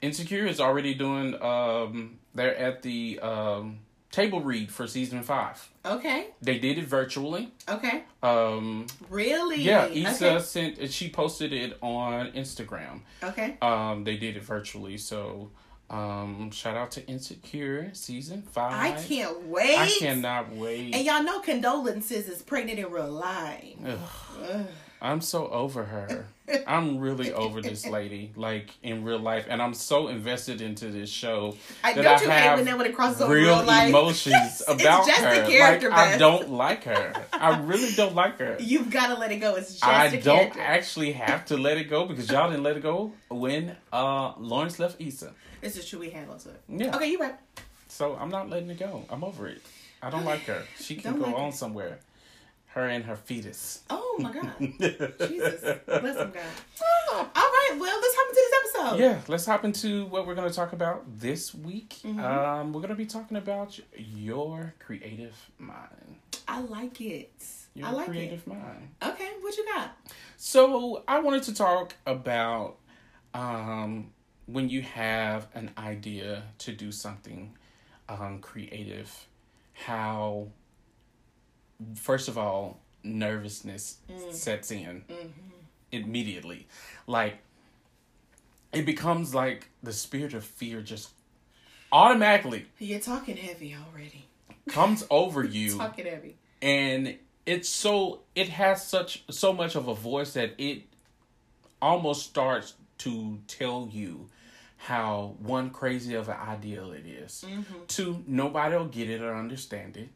[0.00, 5.68] Insecure is already doing um they're at the um table read for season five.
[5.84, 6.28] Okay.
[6.40, 7.50] They did it virtually.
[7.68, 8.04] Okay.
[8.22, 9.60] Um Really?
[9.62, 10.44] yeah, Issa Okay.
[10.44, 13.00] sent she posted it on Instagram.
[13.22, 13.56] okay.
[13.60, 15.50] Um, they did it virtually, so
[15.90, 18.72] um, shout out to Insecure season five.
[18.72, 19.78] I can't wait.
[19.78, 20.94] I cannot wait.
[20.94, 23.74] And y'all know condolences is pregnant in real life.
[23.86, 23.98] Ugh,
[24.50, 24.66] Ugh.
[25.00, 26.26] I'm so over her.
[26.66, 31.08] I'm really over this lady, like in real life, and I'm so invested into this
[31.08, 33.56] show I that don't you I hate have when that when it crosses over real
[33.58, 33.88] real life.
[33.90, 35.44] emotions It's about just her.
[35.44, 37.12] a character, like I don't like her.
[37.32, 38.56] I really don't like her.
[38.60, 39.54] You've got to let it go.
[39.54, 40.22] It's just I don't
[40.52, 40.60] character.
[40.60, 44.78] actually have to let it go because y'all didn't let it go when uh Lawrence
[44.80, 45.32] left Issa.
[45.60, 45.98] This is true.
[46.00, 46.60] We handle it.
[46.68, 46.94] Yeah.
[46.96, 47.34] Okay, you right.
[47.88, 49.04] So I'm not letting it go.
[49.10, 49.62] I'm over it.
[50.02, 50.62] I don't like her.
[50.78, 51.56] She can Don't go like on her.
[51.56, 51.98] somewhere.
[52.68, 53.80] Her and her fetus.
[53.90, 54.52] Oh my God.
[54.60, 55.78] Jesus.
[55.86, 56.42] Bless him, God.
[57.12, 57.76] All right.
[57.78, 59.00] Well, let's hop into this episode.
[59.00, 61.96] Yeah, let's hop into what we're going to talk about this week.
[62.04, 62.20] Mm-hmm.
[62.20, 66.16] Um, we're going to be talking about your creative mind.
[66.46, 67.32] I like it.
[67.74, 68.90] Your I like creative mind.
[69.02, 69.08] it.
[69.08, 69.96] Okay, what you got?
[70.36, 72.76] So I wanted to talk about
[73.34, 74.10] um,
[74.50, 77.54] when you have an idea to do something
[78.08, 79.26] um, creative,
[79.74, 80.48] how
[81.94, 83.98] first of all nervousness
[84.30, 85.04] sets in
[85.92, 86.66] immediately,
[87.06, 87.38] like
[88.72, 91.10] it becomes like the spirit of fear just
[91.92, 94.26] automatically You're talking heavy already.
[94.68, 96.36] comes over you Talking heavy.
[96.60, 100.82] and it's so it has such so much of a voice that it
[101.80, 104.28] almost starts to tell you
[104.76, 107.44] how one crazy of an ideal it is.
[107.88, 110.08] Two, nobody will get it or understand it.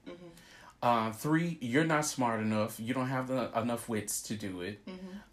[0.83, 2.79] Uh, three, you're not smart enough.
[2.81, 4.81] You don't have the, enough wits to do it.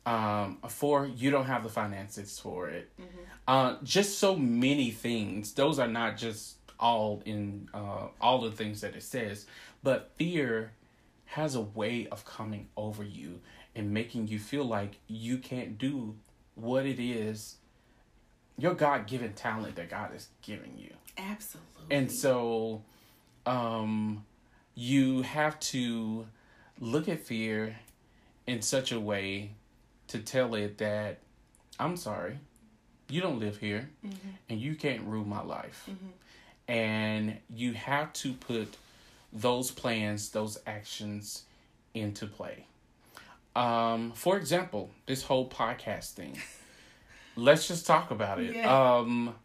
[0.05, 2.91] Um, four, you don't have the finances for it.
[3.47, 5.53] Uh, just so many things.
[5.53, 9.45] Those are not just all in uh, all the things that it says,
[9.83, 10.71] but fear
[11.25, 13.39] has a way of coming over you
[13.75, 16.15] and making you feel like you can't do
[16.61, 17.55] what it is
[18.57, 20.91] your god-given talent that god is giving you.
[21.17, 21.95] Absolutely.
[21.95, 22.81] and so
[23.45, 24.25] um
[24.75, 26.25] you have to
[26.79, 27.75] look at fear
[28.47, 29.51] in such a way
[30.07, 31.19] to tell it that
[31.79, 32.39] i'm sorry
[33.09, 33.89] you don't live here
[34.49, 35.89] and you can't rule my life.
[36.67, 38.77] And you have to put
[39.33, 41.43] those plans those actions
[41.93, 42.65] into play
[43.55, 46.37] um for example this whole podcast thing.
[47.35, 48.55] Let's just talk about it.
[48.55, 48.97] Yeah.
[48.97, 49.35] um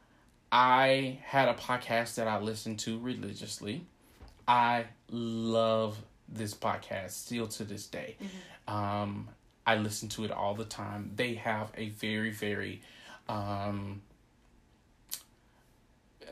[0.52, 3.86] i had a podcast that i listened to religiously.
[4.46, 5.96] I love
[6.28, 8.16] this podcast still to this day.
[8.68, 9.28] Um
[9.66, 11.12] i listen to it all the time.
[11.16, 12.82] They have a very very
[13.28, 14.02] um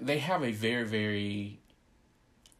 [0.00, 1.58] they have a very very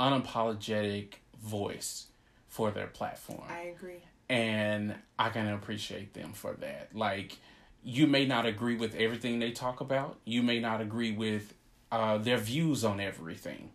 [0.01, 2.07] unapologetic voice
[2.49, 3.43] for their platform.
[3.49, 4.03] I agree.
[4.33, 6.89] And I can appreciate them for that.
[6.95, 7.37] Like,
[7.85, 10.19] you may not agree with everything they talk about.
[10.25, 11.53] You may not agree with
[11.91, 13.73] uh, their views on everything,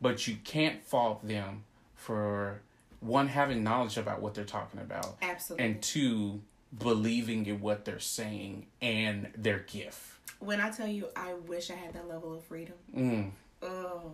[0.00, 1.62] but you can't fault them
[1.94, 2.62] for
[2.98, 5.66] one having knowledge about what they're talking about, Absolutely.
[5.66, 6.40] and two
[6.76, 10.00] believing in what they're saying and their gift.
[10.40, 12.74] when I tell you, I wish I had that level of freedom.
[12.96, 13.30] Mm.
[13.62, 14.12] Oh.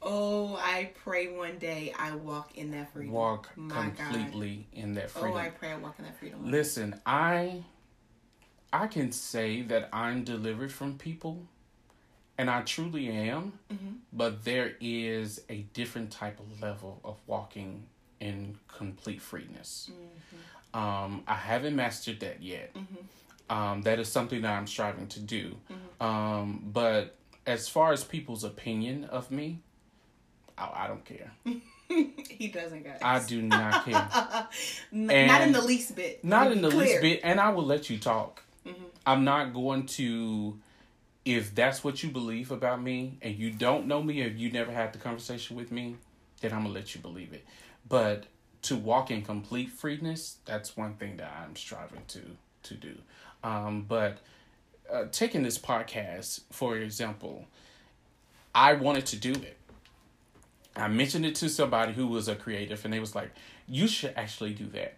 [0.00, 3.12] Oh, I pray one day I walk in that freedom.
[3.12, 3.96] Walk My God.
[3.96, 5.32] completely in that freedom.
[5.32, 5.36] Oh.
[5.36, 6.50] I pray I walk in that freedom.
[6.50, 7.64] Listen, I
[8.72, 11.46] I can say that I'm delivered from people
[12.36, 13.94] and I truly am, Mm-hmm.
[14.12, 17.86] but there is a different type of level of walking
[18.20, 19.90] in complete freeness.
[19.92, 20.78] Mm-hmm.
[20.78, 22.76] Um, I haven't mastered that yet.
[23.50, 25.56] Um, that is something that I'm striving to do.
[25.72, 26.06] Mm-hmm.
[26.06, 29.60] Um, but as far as people's opinion of me,
[30.58, 31.30] I, I don't care.
[31.88, 32.98] he doesn't, guys.
[33.02, 34.48] I do not care.
[34.92, 36.24] N- not in the least bit.
[36.24, 36.86] Not in the clear.
[36.86, 38.42] least bit, and I will let you talk.
[38.66, 38.84] Mm-hmm.
[39.06, 40.58] I'm not going to,
[41.24, 44.72] if that's what you believe about me, and you don't know me, or you never
[44.72, 45.96] had the conversation with me,
[46.40, 47.44] then I'm gonna let you believe it.
[47.88, 48.24] But
[48.62, 52.20] to walk in complete freeness, that's one thing that I'm striving to
[52.64, 52.96] to do.
[53.42, 54.18] Um, but
[54.92, 57.46] uh, taking this podcast, for example,
[58.54, 59.57] I wanted to do it.
[60.78, 63.30] I mentioned it to somebody who was a creative, and they was like,
[63.66, 64.96] "You should actually do that.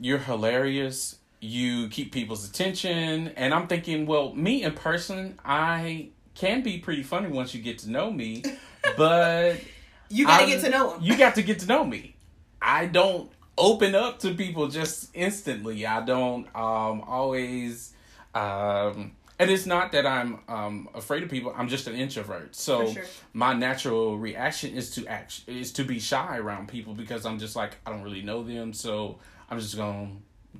[0.00, 1.16] You're hilarious.
[1.40, 7.02] You keep people's attention." And I'm thinking, well, me in person, I can be pretty
[7.02, 8.42] funny once you get to know me,
[8.96, 9.60] but
[10.08, 11.02] You gotta I'm- get to know him.
[11.02, 12.14] You got to get to know me.
[12.62, 15.84] I don't open up to people just instantly.
[15.84, 17.92] I don't um always
[18.34, 21.54] um and it's not that I'm um afraid of people.
[21.56, 22.56] I'm just an introvert.
[22.56, 23.04] So sure.
[23.32, 27.54] my natural reaction is to act is to be shy around people because I'm just
[27.54, 28.72] like I don't really know them.
[28.72, 29.18] So
[29.50, 30.10] I'm just gonna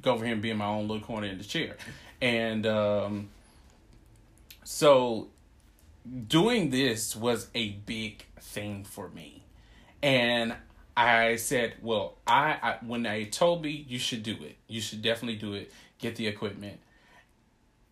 [0.01, 1.77] go over here and be in my own little corner in the chair.
[2.21, 3.29] And um
[4.65, 5.29] so
[6.27, 9.43] doing this was a big thing for me.
[10.03, 10.55] And
[10.97, 15.03] I said, well, I, I when they told me you should do it, you should
[15.03, 16.81] definitely do it, get the equipment.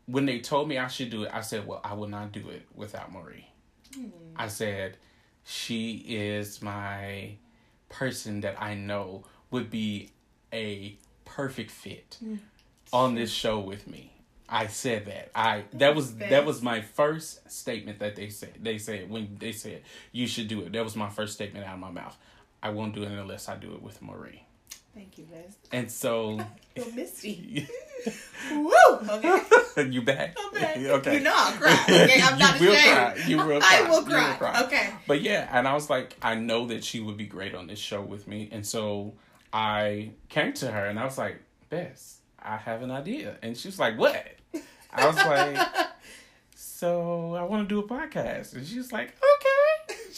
[0.07, 2.49] When they told me I should do it, I said, well, I will not do
[2.49, 3.49] it without Marie.
[3.95, 4.09] Hmm.
[4.37, 4.97] I said,
[5.45, 7.37] she is my
[7.88, 10.11] person that I know would be
[10.53, 12.37] a perfect fit hmm.
[12.92, 14.12] on this show with me.
[14.49, 15.31] I said that.
[15.35, 18.55] I that was that was my first statement that they said.
[18.62, 20.73] They said when they said you should do it.
[20.73, 22.16] That was my first statement out of my mouth.
[22.62, 24.45] I won't do it unless I do it with Marie.
[24.97, 25.55] Thank you, guys.
[25.73, 26.41] And so
[26.75, 27.69] Feel misty.
[28.51, 28.73] Woo!
[29.11, 29.41] Okay.
[29.91, 30.35] you back?
[30.43, 30.77] I'm back.
[30.79, 31.15] okay.
[31.19, 31.85] You know I'll cry.
[31.85, 32.97] Okay, I'm not you will ashamed.
[32.97, 33.25] cry.
[33.27, 33.81] You will cry.
[33.85, 34.63] I will You cry.
[34.65, 34.91] Okay.
[35.07, 37.79] But yeah, and I was like, I know that she would be great on this
[37.79, 39.13] show with me, and so
[39.53, 43.69] I came to her and I was like, Bess, I have an idea, and she
[43.69, 44.25] was like, What?
[44.95, 45.69] I was like,
[46.55, 49.66] So I want to do a podcast, and she was like, Okay.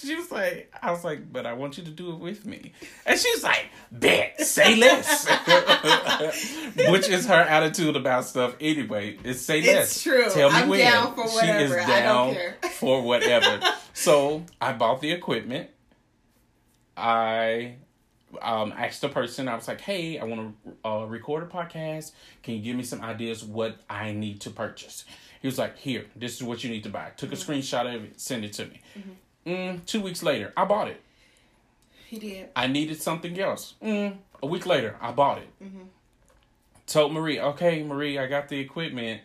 [0.01, 2.73] She was like, I was like, but I want you to do it with me,
[3.07, 5.27] and she was like, Bet, say less,
[6.89, 9.19] which is her attitude about stuff anyway.
[9.25, 9.93] Is say less.
[9.97, 10.29] It's true.
[10.31, 10.81] Tell me I'm when.
[10.81, 11.79] down for She whatever.
[11.79, 12.57] is I don't down care.
[12.73, 13.61] for whatever.
[13.93, 15.71] so I bought the equipment.
[16.97, 17.77] I
[18.43, 19.49] um, asked the person.
[19.49, 22.13] I was like, "Hey, I want to uh, record a podcast.
[22.43, 25.05] Can you give me some ideas what I need to purchase?"
[25.41, 27.53] He was like, "Here, this is what you need to buy." Took a Mm-hmm.
[27.53, 28.81] screenshot of it, send it to me.
[29.49, 31.01] Mm, two weeks later, I bought it.
[32.07, 32.49] He did.
[32.55, 33.75] I needed something else.
[33.83, 35.49] Mm, a week later, I bought it.
[35.63, 35.85] Mm-hmm.
[36.87, 39.21] Told Marie, okay, Marie, I got the equipment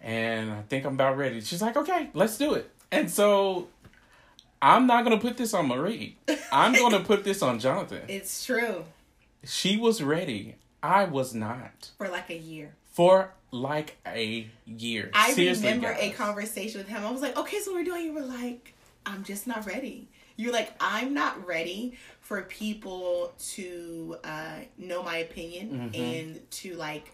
[0.00, 1.40] and I think I'm about ready.
[1.40, 2.70] She's like, okay, let's do it.
[2.90, 3.68] And so
[4.60, 6.16] I'm not gonna put this on Marie.
[6.50, 8.02] I'm gonna put this on Jonathan.
[8.08, 8.84] It's true.
[9.44, 10.56] She was ready.
[10.82, 11.90] I was not.
[11.98, 12.74] For like a year.
[12.92, 15.10] For like a year.
[15.14, 17.04] I Seriously, remember a conversation with him.
[17.04, 18.04] I was like, okay, so we're doing.
[18.06, 18.74] You were like,
[19.06, 20.08] I'm just not ready.
[20.36, 26.02] You're like, I'm not ready for people to uh, know my opinion Mm-hmm.
[26.02, 27.12] and to like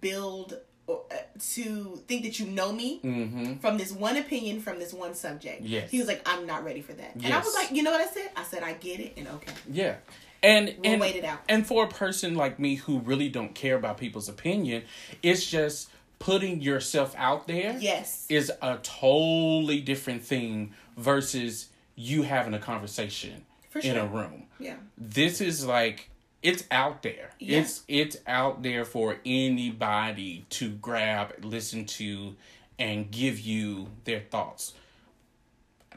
[0.00, 1.16] build or uh,
[1.54, 3.60] to think that you know me Mhm.
[3.60, 5.62] from this one opinion from this one subject.
[5.62, 5.90] Yes.
[5.90, 7.14] He was like, I'm not ready for that.
[7.16, 8.30] And I was like, you know what I said?
[8.36, 9.52] I said, I get it and okay.
[9.70, 9.96] Yeah.
[10.42, 11.40] And We'll and, wait it out.
[11.48, 14.84] and for a person like me who really don't care about people's opinion,
[15.22, 18.26] it's just putting yourself out there Yes.
[18.28, 24.44] is a totally different thing versus you having a conversation For in a room.
[24.58, 24.76] Yeah.
[24.98, 26.10] This is like
[26.42, 27.30] it's out there.
[27.38, 27.60] Yeah.
[27.60, 32.36] It's it's out there for anybody to grab, listen to,
[32.78, 34.74] and give you their thoughts.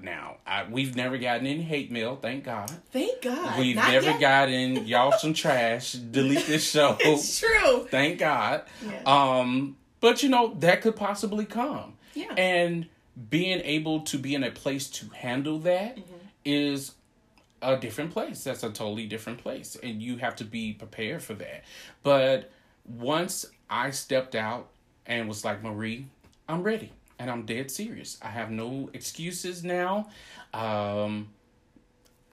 [0.02, 2.72] Now, I, we've never gotten any hate mail, thank God.
[2.92, 3.60] Thank God.
[3.60, 4.20] We've Not never yet.
[4.22, 5.92] gotten y'all some trash.
[5.92, 6.96] Delete this show.
[7.02, 7.86] It's true.
[7.92, 8.64] Thank God.
[8.82, 9.02] Yeah.
[9.06, 11.94] Um, but you know that could possibly come.
[12.14, 12.34] Yeah.
[12.38, 12.88] And
[13.30, 15.98] being able to be in a place to handle that
[16.46, 16.92] is
[17.62, 17.74] Mm-hmm.
[17.74, 18.44] a different place.
[18.46, 21.66] That's a totally different place, and you have to be prepared for that.
[22.04, 22.52] But
[22.86, 24.70] once I stepped out
[25.06, 26.06] and was like, Marie,
[26.48, 28.18] I'm ready, and I'm dead serious.
[28.22, 30.08] I have no excuses now.
[30.54, 31.28] Um,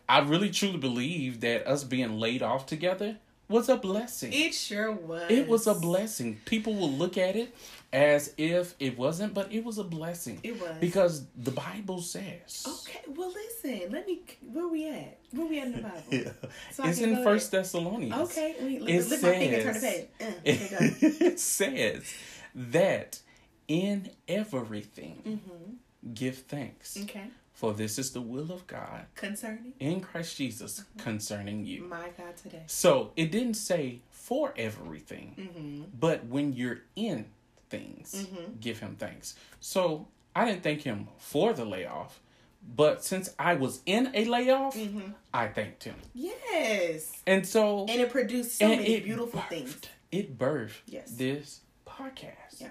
[0.08, 3.16] I really truly believe that us being laid off together
[3.48, 4.32] was a blessing.
[4.32, 5.30] It sure was.
[5.30, 6.40] It was a blessing.
[6.44, 7.54] People will look at it
[7.92, 10.40] as if it wasn't, but it was a blessing.
[10.42, 10.76] It was.
[10.80, 12.64] Because the Bible says.
[12.66, 13.92] Okay, well, listen.
[13.92, 14.20] Let me.
[14.52, 15.18] Where we at?
[15.32, 16.02] Where we at in the Bible?
[16.10, 16.32] Yeah.
[16.72, 17.50] So it's in First.
[17.52, 18.30] Thessalonians.
[18.30, 20.72] Okay, wait, It lift, lift my finger, turn the says- page.
[20.72, 21.26] Uh, go.
[21.26, 22.14] it says
[22.54, 23.20] that
[23.68, 26.12] in everything Mm-hmm.
[26.14, 27.24] give thanks, Okay,
[27.56, 31.00] for this is the will of God concerning in Christ Jesus Mm-hmm.
[31.00, 31.82] concerning you.
[31.84, 32.62] my God today.
[32.66, 35.82] So it didn't say for everything, Mm-hmm.
[35.98, 37.26] but when you're in
[37.70, 38.60] things, Mhm.
[38.60, 39.34] give him thanks.
[39.60, 42.20] So I didn't thank him for the layoff,
[42.76, 45.12] but since I was in a layoff, Mm-hmm.
[45.32, 45.96] I thanked him.
[46.14, 49.76] Yes, And so and it produced so many beautiful birthed- things.
[50.12, 51.10] It birthed Yes.
[51.12, 52.60] this podcast.
[52.60, 52.68] Yeah.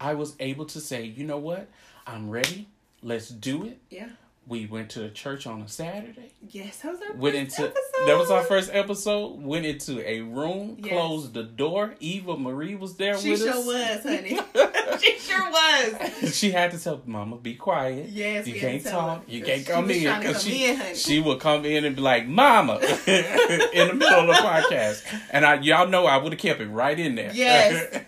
[0.00, 1.68] I was able to say, you know what?
[2.06, 2.68] I'm ready.
[3.02, 3.80] Let's do it.
[3.90, 4.08] Yeah.
[4.46, 6.32] We went to a church on a Saturday.
[6.48, 8.06] Yes, that was our Went first into episode.
[8.06, 9.40] that was our first episode.
[9.42, 10.92] Went into a room, Yes.
[10.92, 11.94] closed the door.
[12.00, 13.56] Eva Marie was there She with sure us.
[13.56, 14.40] She sure was, honey.
[15.02, 16.34] she sure was.
[16.36, 18.08] she had to tell Mama, be quiet.
[18.08, 19.24] Yes, you can't talk.
[19.26, 22.74] You can't come in because she in, she will come in and be like, "Mama,"
[23.06, 26.68] in the middle of the podcast, and I y'all know I would have kept it
[26.68, 27.32] right in there.
[27.32, 28.04] Yes.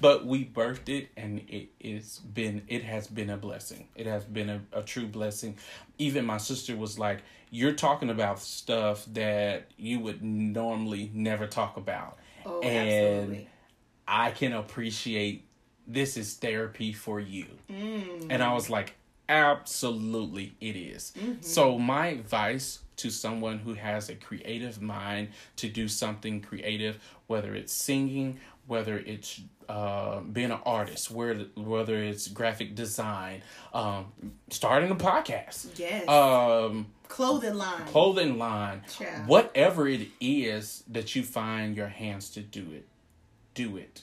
[0.00, 3.88] but we birthed it, and it is been it has been a blessing.
[3.94, 5.56] It has been a, a true blessing.
[5.98, 11.76] Even my sister was like, "You're talking about stuff that you would normally never talk
[11.76, 13.48] about." Oh, and absolutely.
[14.06, 15.47] I can appreciate
[15.88, 17.46] this is therapy for you.
[17.70, 18.26] Mm.
[18.30, 18.94] And I was like,
[19.28, 21.12] absolutely it is.
[21.18, 21.40] Mm-hmm.
[21.42, 27.54] So my advice to someone who has a creative mind to do something creative, whether
[27.54, 34.06] it's singing, whether it's uh, being an artist, whether whether it's graphic design, um,
[34.50, 36.08] starting a podcast, Yes.
[36.08, 37.86] um, Clothing line.
[37.86, 39.26] clothing line, Child.
[39.28, 42.86] whatever it is that you find your hands to do it,
[43.54, 44.02] do it.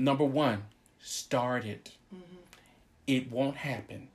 [0.00, 0.62] Number one,
[0.98, 1.92] start it.
[3.06, 4.08] It won't happen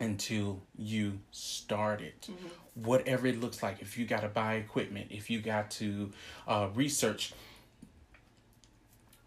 [0.00, 2.28] until you start it.
[2.74, 6.10] Whatever it looks like, if you got to buy equipment, if you got to
[6.48, 7.32] uh, research,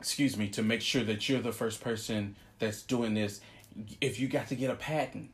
[0.02, 3.40] excuse me, to make sure that you're the first person that's doing this,
[4.02, 5.30] if you got to get a patent,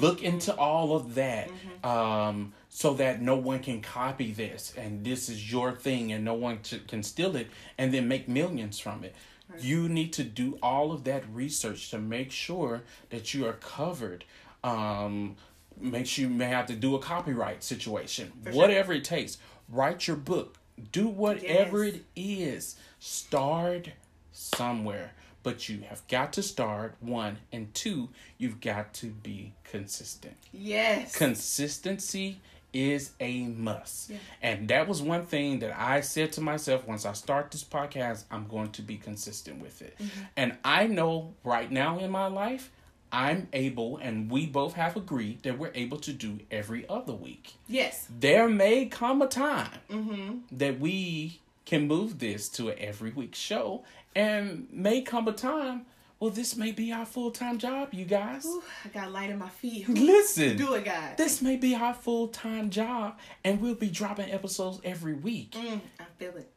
[0.00, 1.50] look into all of that
[1.84, 6.34] um, so that no one can copy this and this is your thing and no
[6.34, 9.14] one t- can steal it and then make millions from it.
[9.60, 14.24] You need to do all of that research to make sure that you are covered.
[14.64, 15.36] Um,
[15.80, 18.52] make sure you may have to do a copyright situation, sure.
[18.52, 19.38] whatever it takes.
[19.68, 20.58] Write your book.
[20.90, 21.94] Do whatever Yes.
[21.94, 22.76] it is.
[22.98, 23.90] Start
[24.32, 25.12] somewhere.
[25.42, 27.38] But you have got to start, one.
[27.52, 30.36] And two, you've got to be consistent.
[30.52, 31.16] Yes.
[31.16, 32.40] Consistency
[32.72, 34.10] is a must.
[34.10, 34.16] Yeah.
[34.42, 38.24] And that was one thing that I said to myself once I start this podcast,
[38.30, 39.96] I'm going to be consistent with it.
[39.98, 40.20] Mm-hmm.
[40.36, 42.70] And I know right now in my life,
[43.14, 47.54] I'm able, and we both have agreed that we're able to do every other week.
[47.68, 48.08] yes.
[48.20, 50.56] There may come a time Mm-hmm.
[50.56, 53.84] that we can move this to an every week show,
[54.16, 55.84] and may come a time
[56.22, 58.46] well, this may be our full time job, you guys.
[58.46, 59.88] Ooh, I got light in my feet.
[59.88, 61.16] Listen, Do it, God.
[61.16, 65.80] this may be our full time job, and we'll be dropping episodes every week Mm,
[65.98, 66.48] I feel it.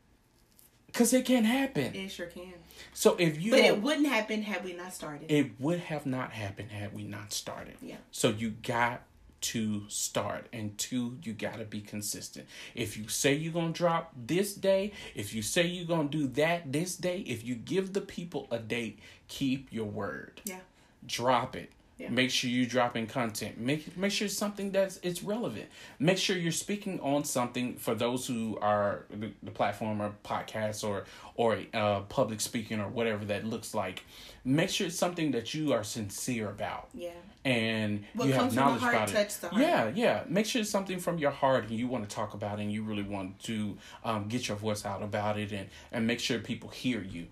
[0.86, 1.96] because it can happen.
[1.96, 2.54] It sure can.
[2.94, 5.32] So if you But it wouldn't happen had we not started.
[5.32, 7.76] it would have not happened had we not started.
[7.82, 7.96] Yeah.
[8.12, 9.02] So you got
[9.42, 10.48] to start.
[10.54, 12.48] And two, you got to be consistent.
[12.74, 16.18] If you say you're going to drop this day, if you say you're going to
[16.18, 20.42] do that this day, if you give the people a date, keep your word.
[20.46, 20.60] yeah.
[21.06, 21.72] Drop it.
[21.98, 22.10] Yeah.
[22.10, 23.58] Make sure you're dropping content.
[23.58, 25.68] Make make sure it's something that's it's relevant.
[25.98, 30.84] Make sure you're speaking on something for those who are the, the platform or podcasts
[30.84, 34.04] or or uh, public speaking or whatever that looks like.
[34.44, 37.12] Make sure it's something that you are sincere about Yeah.
[37.46, 39.38] And What you have comes from the knowledge heart about it.
[39.40, 39.62] the heart.
[39.62, 40.24] Yeah, yeah.
[40.28, 42.72] Make sure it's something from your heart and you want to talk about it and
[42.72, 46.40] you really want to um, get your voice out about it and and make sure
[46.40, 47.28] people hear you.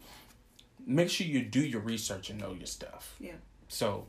[0.86, 3.16] Make sure you do your research and know your stuff.
[3.20, 3.34] Yeah.
[3.68, 4.06] So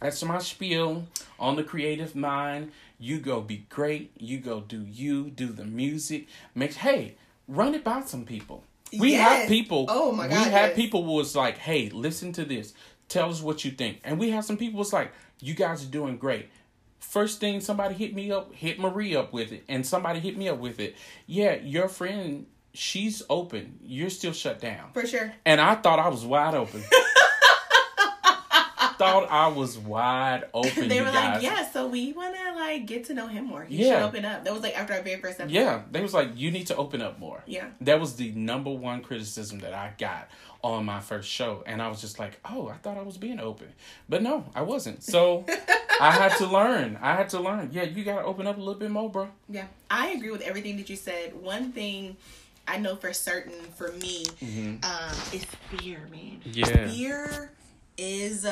[0.00, 1.06] that's my spiel
[1.40, 2.72] on the creative mind.
[2.98, 4.10] You go be great.
[4.18, 6.26] You go do you, do the music.
[6.54, 7.14] Make hey,
[7.48, 8.64] run it by some people.
[8.98, 9.40] We Yes.
[9.40, 9.86] have people.
[9.88, 10.46] Oh my god.
[10.46, 10.76] We have yes.
[10.76, 12.72] people was like, hey, listen to this.
[13.08, 14.00] Tell us what you think.
[14.04, 16.48] And we have some people was like, you guys are doing great.
[16.98, 20.48] First thing somebody hit me up, hit Marie up with it, and somebody hit me
[20.48, 20.96] up with it.
[21.26, 23.78] Yeah, your friend, she's open.
[23.82, 24.92] You're still shut down.
[24.92, 25.32] For sure.
[25.44, 26.82] And I thought I was wide open.
[28.98, 30.88] thought I was wide open.
[30.88, 33.64] They were like, yeah, so we want to like get to know him more.
[33.64, 33.94] He Yeah.
[34.00, 34.44] should open up.
[34.44, 35.54] That was like after our very first episode.
[35.54, 37.42] Yeah, they was like, you need to open up more.
[37.46, 37.68] Yeah.
[37.80, 40.28] That was the number one criticism that I got
[40.62, 41.62] on my first show.
[41.66, 43.68] And I was just like, oh, I thought I was being open.
[44.08, 45.02] But no, I wasn't.
[45.04, 45.44] So
[46.00, 46.98] I had to learn.
[47.00, 47.70] I had to learn.
[47.72, 49.28] Yeah, you got to open up a little bit more, bro.
[49.48, 51.34] Yeah, I agree with everything that you said.
[51.40, 52.16] One thing
[52.68, 54.24] I know for certain for me
[54.82, 56.40] um, is fear, man.
[56.44, 56.50] Mm-hmm.
[56.52, 56.88] Yeah.
[56.88, 57.52] Fear
[57.98, 58.44] is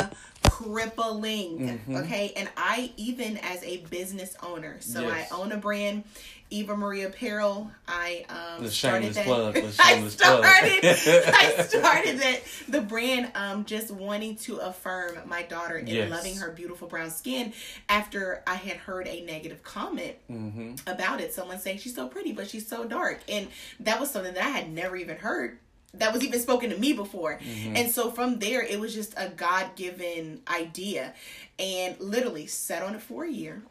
[0.55, 1.59] crippling.
[1.59, 1.97] Mm-hmm.
[1.97, 5.31] Okay, and I even as a business owner, so Yes.
[5.33, 6.05] I own a brand.
[6.51, 7.69] Eva Marie Apparel.
[7.89, 9.25] I um The started shameless that.
[9.25, 10.85] plug, the I started.
[11.35, 16.11] I started that the brand um just wanting to affirm my daughter and Yes.
[16.11, 17.53] loving her beautiful brown skin
[17.89, 20.75] after I had heard a negative comment Mm-hmm.
[20.89, 21.35] about it.
[21.35, 23.21] Someone saying she's so pretty, but she's so dark.
[23.29, 23.49] And
[23.81, 25.59] that was something that I had never even heard
[25.99, 27.39] that was even spoken to me before.
[27.75, 31.15] And so from there, it was just a God given idea.
[31.59, 33.63] And literally sat on it for a year,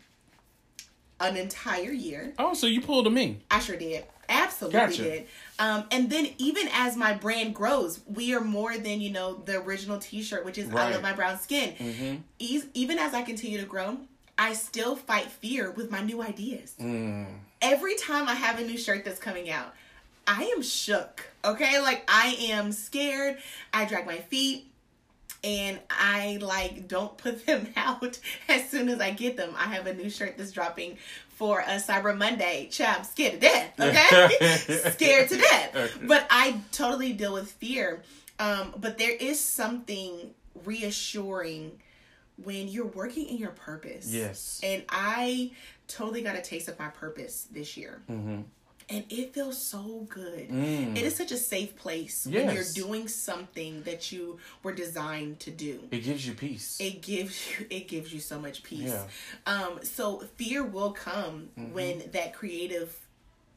[1.20, 2.34] an entire year.
[2.40, 3.40] Oh, so you pulled a me.
[3.52, 4.06] I sure did.
[4.30, 5.04] Absolutely Gotcha.
[5.04, 5.28] did.
[5.60, 9.58] Um, and then even as my brand grows, we are more than you know the
[9.62, 11.74] original T-shirt, which is I love my brown skin.
[11.76, 12.16] Mm-hmm.
[12.40, 13.98] Eas- Even as I continue to grow,
[14.38, 16.74] I still fight fear with my new ideas.
[16.80, 17.28] Mm.
[17.62, 19.74] Every time I have a new shirt that's coming out,
[20.28, 21.26] I am shook.
[21.44, 23.38] Okay, like I am scared.
[23.74, 24.68] I drag my feet.
[25.46, 28.18] And I like don't put them out
[28.48, 29.54] as soon as I get them.
[29.58, 30.98] I have a new shirt that's dropping
[31.28, 32.70] for a Cyber Monday.
[32.80, 33.74] I'm scared to death.
[33.80, 35.76] Okay, scared to death.
[35.76, 36.06] Okay.
[36.08, 38.04] But I totally deal with fear.
[38.40, 41.80] Um, but there is something reassuring
[42.42, 44.12] when you're working in your purpose.
[44.12, 44.60] Yes.
[44.64, 45.52] And I
[45.88, 48.02] totally got a taste of my purpose this year.
[48.10, 48.42] Mm-hmm.
[48.90, 50.50] And it feels so good.
[50.50, 50.98] Mm.
[50.98, 55.52] It is such a safe place when you're doing something that you were designed to
[55.52, 55.80] do.
[55.92, 56.78] It gives you peace.
[56.80, 58.92] It gives you it gives you so much peace.
[58.94, 59.06] Yeah.
[59.46, 61.74] Um so fear will come Mm-hmm.
[61.74, 62.98] when that creative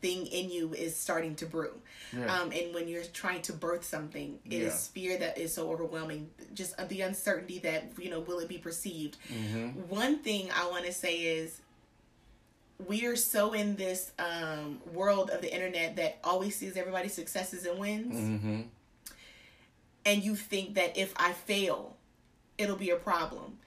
[0.03, 1.73] thing in you is starting to brew.
[2.17, 2.33] Yeah.
[2.35, 5.01] Um and when you're trying to birth something, it is Yeah.
[5.03, 6.31] fear that is so overwhelming.
[6.55, 9.17] Just the uncertainty that, you know, will it be perceived?
[9.33, 9.71] mm-hmm.
[9.89, 11.61] One thing I want to say is
[12.89, 17.65] we are so in this um, world of the internet that always sees everybody's successes
[17.65, 18.61] and wins, Mm-hmm.
[20.05, 21.97] and you think that if I fail,
[22.59, 23.59] it'll be a problem.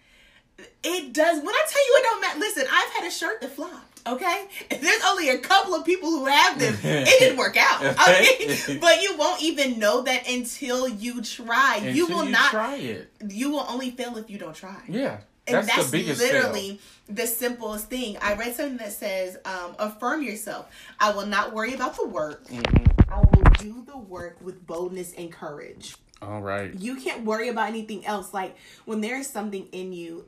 [0.84, 1.38] It does.
[1.38, 4.02] When I tell you it don't matter, listen, I've had a shirt that flopped.
[4.08, 6.76] Okay, there's only a couple of people who have them.
[6.84, 7.82] It didn't work out.
[8.10, 11.78] Okay, but you won't even know that until you try.
[11.78, 12.52] you Until will not.
[12.52, 13.10] try it.
[13.30, 14.82] You will only fail if you don't try.
[14.88, 15.20] Yeah.
[15.50, 18.18] And That's, that's, the biggest literally the simplest thing.
[18.22, 20.68] I read something that says, um, affirm yourself.
[21.00, 22.48] I will not worry about the work.
[22.48, 22.62] fail.
[22.62, 23.12] Mhm.
[23.12, 25.96] I will do the work with boldness and courage.
[26.22, 26.74] All right.
[26.76, 28.34] You can't worry about anything else.
[28.34, 30.26] Like when there is something in you,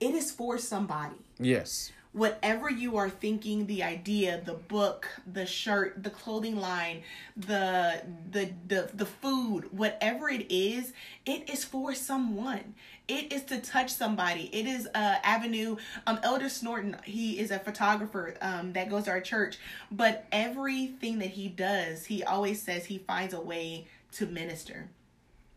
[0.00, 1.16] it is for somebody.
[1.38, 1.92] Yes.
[2.12, 7.04] Whatever you are thinking, the idea, the book, the shirt, the clothing line,
[7.36, 10.92] the the the the food, whatever it is,
[11.24, 12.74] it is for someone.
[13.08, 14.48] It is to touch somebody.
[14.52, 15.76] It is uh avenue.
[16.06, 19.58] Um Elder Snorton, he is a photographer um that goes to our church,
[19.90, 24.88] but everything that he does, he always says he finds a way to minister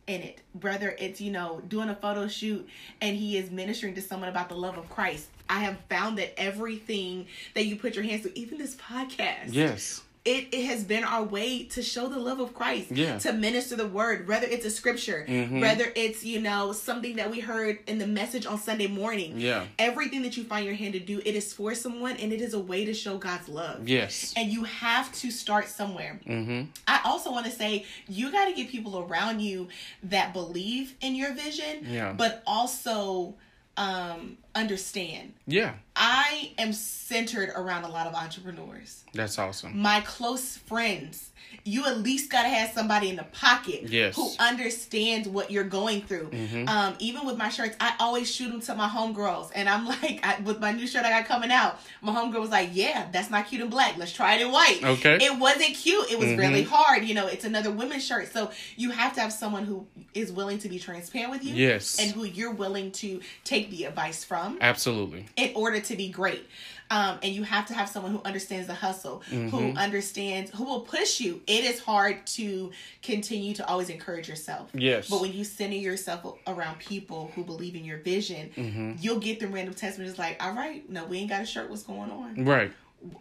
[0.07, 0.41] in it.
[0.53, 2.67] Brother, it's, you know, doing a photo shoot
[3.01, 5.29] and he is ministering to someone about the love of Christ.
[5.49, 10.01] I have found that everything that you put your hands to, even this podcast, Yes.
[10.25, 13.19] It, it has been our way to show the love of Christ, Yeah.
[13.19, 15.61] to minister the word, whether it's a scripture, Mhm.
[15.61, 19.39] whether it's, you know, something that we heard in the message on Sunday morning.
[19.39, 19.65] Yeah.
[19.77, 22.55] Everything that you find your hand to do, it is for someone and it is
[22.55, 23.87] a way to show God's love.
[23.87, 24.33] Yes.
[24.35, 26.19] And you have to start somewhere.
[26.27, 26.69] Mm-hmm.
[26.87, 29.67] I also want to say you got to get people around you
[30.03, 32.13] that believe in your vision, Yeah.
[32.13, 33.35] but also
[33.77, 35.33] um, understand.
[35.45, 35.73] Yeah.
[35.95, 39.03] I am centered around a lot of entrepreneurs.
[39.13, 39.79] That's awesome.
[39.81, 41.31] My close friends,
[41.63, 44.15] you at least got to have somebody in the pocket Yes.
[44.15, 46.29] who understands what you're going through.
[46.31, 46.67] Mhm.
[46.67, 49.51] Um, even with my shirts, I always shoot them to my homegirls.
[49.55, 52.49] And I'm like, I, with my new shirt I got coming out, my homegirl was
[52.49, 53.97] like, yeah, that's not cute in black.
[53.97, 54.81] Let's try it in white.
[54.83, 55.17] Okay.
[55.21, 56.11] It wasn't cute.
[56.11, 56.37] It was Mhm.
[56.39, 57.05] really hard.
[57.05, 58.33] You know, it's another women's shirt.
[58.33, 61.55] So you have to have someone who is willing to be transparent with you.
[61.55, 61.99] Yes.
[61.99, 65.25] And who you're willing to take the advice from Absolutely.
[65.35, 66.45] in order to be great.
[66.91, 69.75] Um, and you have to have someone who understands the hustle, who Mhm.
[69.75, 71.41] understands, who will push you.
[71.47, 72.71] It is hard to
[73.01, 74.69] continue to always encourage yourself.
[74.73, 75.09] Yes.
[75.09, 78.91] But when you center yourself around people who believe in your vision, Mm-hmm.
[78.99, 81.71] you'll get them random text messages like, all right, no, we ain't got a shirt.
[81.71, 82.45] What's going on?
[82.45, 82.71] Right.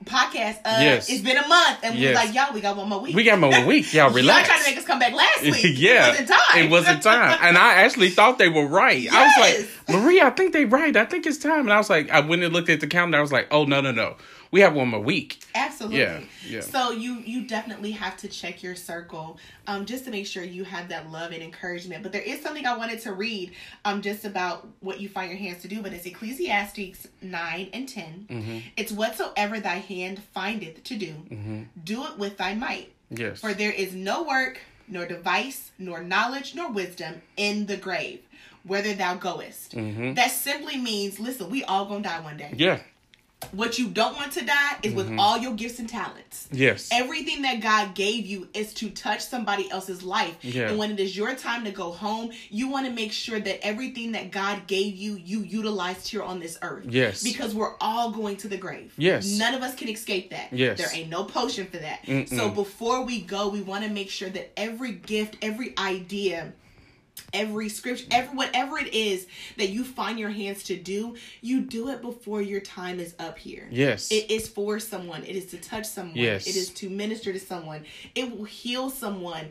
[0.04, 1.08] Podcast, uh, Yes.
[1.08, 1.78] it's been a month.
[1.82, 2.16] And we Yes.
[2.16, 3.14] was like, y'all, we got one more week.
[3.16, 3.92] We got more week.
[3.92, 4.48] Y'all Y'all relax.
[4.48, 5.74] trying to make us come back last week.
[5.78, 6.64] yeah, It wasn't time.
[6.64, 9.10] It wasn't time, and I actually thought they were right.
[9.12, 10.94] I was like, Marie, I think they're right.
[10.96, 11.60] I think it's time.
[11.60, 13.18] And I was like, I went and looked at the calendar.
[13.18, 14.16] I was like, oh no, no, no,
[14.54, 15.42] we have one more week.
[15.56, 15.98] Absolutely.
[15.98, 16.60] Yeah, yeah.
[16.60, 19.36] So you you definitely have to check your circle,
[19.66, 22.04] um, just to make sure you have that love and encouragement.
[22.04, 23.50] But there is something I wanted to read,
[23.84, 25.82] um, just about what you find your hands to do.
[25.82, 28.58] But it's Ecclesiastes nine and 10 Mm-hmm.
[28.76, 31.62] It's whatsoever thy hand findeth to do, Mm-hmm.
[31.82, 32.92] do it with thy might.
[33.10, 33.40] Yes.
[33.40, 38.20] For there is no work, nor device, nor knowledge, nor wisdom in the grave,
[38.62, 39.74] whither thou goest.
[39.74, 40.14] Mm-hmm.
[40.14, 42.54] That simply means, listen, we all gonna die one day.
[42.56, 42.78] Yeah.
[43.52, 45.20] What you don't want to die is with mm-hmm.
[45.20, 46.48] all your gifts and talents.
[46.52, 46.88] Yes.
[46.92, 50.36] Everything that God gave you is to touch somebody else's life.
[50.42, 50.68] Yeah.
[50.68, 53.64] And when it is your time to go home, you want to make sure that
[53.64, 56.86] everything that God gave you, you utilized here on this earth.
[56.88, 57.22] Yes.
[57.22, 58.92] Because we're all going to the grave.
[58.96, 59.38] Yes.
[59.38, 60.52] None of us can escape that.
[60.52, 60.78] Yes.
[60.78, 62.04] There ain't no potion for that.
[62.04, 62.28] Mm-mm.
[62.28, 66.52] So before we go, we want to make sure that every gift, every idea,
[67.34, 69.26] every scripture, every whatever it is
[69.58, 73.36] that you find your hands to do, you do it before your time is up
[73.36, 73.68] here.
[73.70, 74.10] yes.
[74.10, 75.22] It is for someone.
[75.24, 76.16] It is to touch someone.
[76.16, 76.46] Yes.
[76.46, 77.84] It is to minister to someone.
[78.14, 79.50] It will heal someone.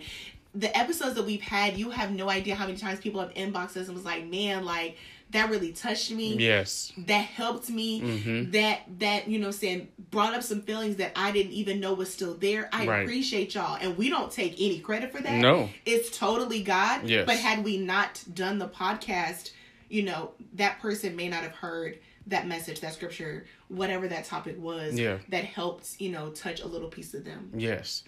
[0.56, 3.76] The episodes that we've had, you have no idea how many times people have inboxed
[3.76, 4.98] us and was like, "Man, like
[5.34, 6.36] that really touched me.
[6.38, 6.92] yes.
[6.98, 8.02] That helped me.
[8.02, 8.52] Mhm.
[8.54, 12.12] That that you know, saying brought up some feelings that I didn't even know was
[12.14, 12.70] still there.
[12.72, 13.02] I Right.
[13.04, 15.34] appreciate y'all, and we don't take any credit for that.
[15.42, 15.70] No.
[15.86, 17.08] it's totally God.
[17.10, 17.26] Yes.
[17.26, 19.52] But had we not done the podcast,
[19.90, 24.56] you know, that person may not have heard that message, that scripture, whatever that topic
[24.58, 25.18] was Yeah.
[25.28, 27.52] that helped, you know, touch a little piece of them.
[27.56, 28.04] Yes.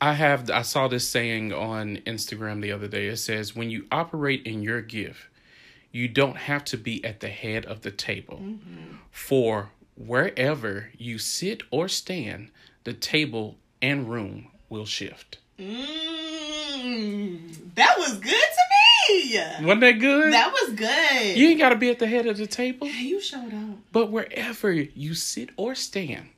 [0.00, 3.08] I have I saw this saying on Instagram the other day.
[3.08, 5.18] It says when you operate in your gift,
[5.90, 8.42] you don't have to be at the head of the table.
[9.10, 12.50] For wherever you sit or stand,
[12.84, 15.38] the table and room will shift.
[15.58, 16.14] Mm,
[17.74, 19.38] that was good to me.
[19.62, 20.32] Wasn't that good?
[20.32, 21.36] That was good.
[21.36, 23.76] you ain't got to be at the head of the table, you showed up.
[23.92, 26.28] but wherever you sit or stand,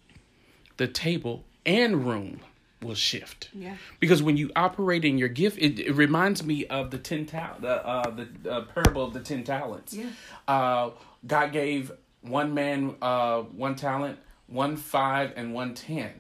[0.77, 2.41] the table and room
[2.83, 3.51] will shift.
[3.53, 3.77] Yeah.
[3.99, 7.57] Because when you operate in your gift, it, it reminds me of the ten tal-
[7.61, 9.93] the uh, the uh, parable of the ten talents.
[9.95, 10.07] Yeah.
[10.49, 10.91] Uh,
[11.27, 16.11] God gave one man uh, one talent, one five, and one 10.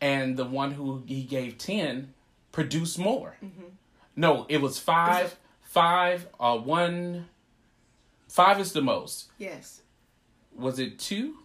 [0.00, 2.12] and the one who he gave ten
[2.50, 3.36] produced more.
[4.16, 7.26] No, it was five, five, uh, one.
[8.28, 9.30] Five is the most.
[9.38, 9.82] Yes.
[10.56, 11.36] Was it two?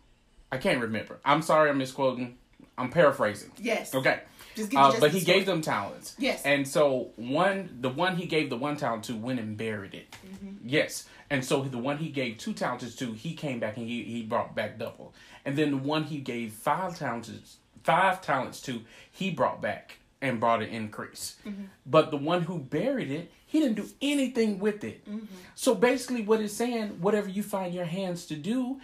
[0.52, 1.20] I can't remember.
[1.26, 2.38] I'm sorry, I'm misquoting.
[2.78, 3.52] I'm paraphrasing.
[3.58, 3.94] Yes.
[3.96, 4.22] Okay.
[4.58, 5.38] Just give Uh, just but he story.
[5.38, 6.16] gave them talents.
[6.20, 6.42] Yes.
[6.44, 10.12] And so one, the one he gave the one talent to went and buried it.
[10.26, 10.68] Mm-hmm.
[10.68, 11.08] Yes.
[11.30, 14.24] And so the one he gave two talents to, he came back and he, he
[14.24, 15.14] brought back double.
[15.46, 18.82] And then the one he gave five talents, five talents to,
[19.12, 21.36] he brought back and brought an increase.
[21.46, 21.66] Mm-hmm.
[21.86, 25.06] But the one who buried it, he didn't do anything with it.
[25.06, 25.26] Mm-hmm.
[25.56, 28.80] So basically, what it's saying, whatever you find your hands to do,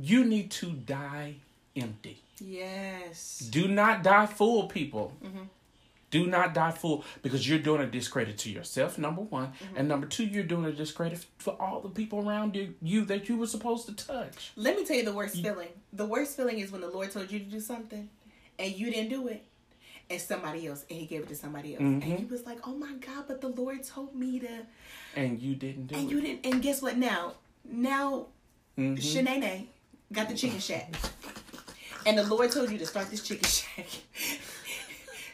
[0.00, 1.36] you need to die
[1.74, 2.22] empty.
[2.40, 3.38] Yes.
[3.50, 5.12] Do not die fool, people.
[5.24, 5.42] Mm-hmm.
[6.10, 9.48] Do not die fool because you're doing a discredit to yourself, number one.
[9.48, 9.76] Mm-hmm.
[9.76, 13.28] And number two, you're doing a discredit for all the people around you, you that
[13.28, 14.52] you were supposed to touch.
[14.56, 15.68] Let me tell you the worst feeling.
[15.92, 18.08] The worst feeling is when the Lord told you to do something
[18.58, 19.44] and you didn't do it.
[20.08, 21.94] and somebody else, and he gave it to somebody else, Mhm.
[22.04, 24.64] and he was like, "Oh my God!" But the Lord told me to,
[25.16, 26.14] And you didn't do and it.
[26.14, 26.46] you didn't.
[26.46, 26.96] And guess what?
[26.96, 27.32] Now,
[27.64, 28.26] now.
[28.78, 29.66] Shanae
[30.12, 30.94] got the chicken shack,
[32.06, 33.86] and the Lord told you to start this chicken shack,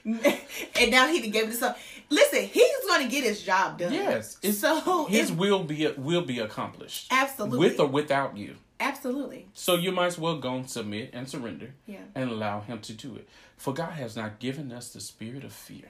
[0.80, 1.74] and now he gave it to some.
[2.10, 3.92] Listen, he's going to get his job done.
[3.92, 8.56] Yes, it's, so his will be will be accomplished absolutely, with or without you.
[8.80, 12.00] absolutely, So you might as well go and submit and surrender yeah.
[12.14, 13.28] and allow him to do it.
[13.56, 15.88] For God has not given us the spirit of fear,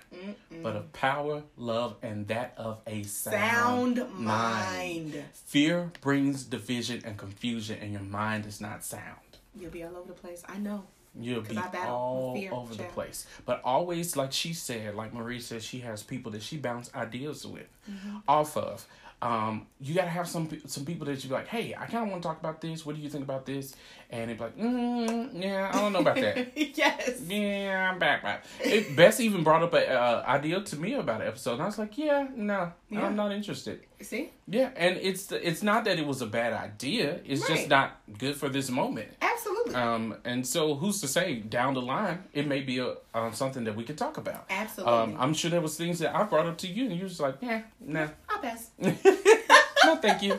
[0.63, 5.25] but of power, love, and that of a sound, Sound mind.
[5.47, 9.32] Fear brings division and confusion, and your mind is not sound.
[9.59, 10.43] You'll be all over the place.
[10.49, 10.85] I know.
[11.19, 13.27] You'll be all fear, over the place.
[13.45, 17.47] But always, like she said, like Marie said, she has people that she bounce ideas
[17.47, 18.19] with Mm-hmm.
[18.29, 18.87] off of.
[19.23, 22.11] Um, you gotta have some some people that you be like, hey, I kind of
[22.11, 22.85] want to talk about this.
[22.85, 23.77] What do you think about this?
[24.11, 26.59] And they be like, mm, yeah, I don't know about that.
[26.77, 27.21] yes.
[27.29, 28.25] yeah, I'm back.
[28.25, 28.45] back.
[28.61, 31.67] It, Bess even brought up an uh, idea to me about an episode, and I
[31.67, 33.07] was like, yeah, no, Yeah.
[33.07, 33.81] I'm not interested.
[34.01, 34.33] See?
[34.49, 37.21] Yeah, and it's it's not that it was a bad idea.
[37.25, 39.09] It's just not good for this moment.
[39.21, 39.75] Absolutely.
[39.77, 43.65] Um, and so who's to say down the line it may be a um, something
[43.65, 44.47] that we could talk about.
[44.51, 44.93] Absolutely.
[44.93, 47.21] Um, I'm sure there was things that I brought up to you and you was
[47.21, 48.09] like, yeah, nah,
[48.43, 48.71] pass.
[48.79, 50.39] no, thank you.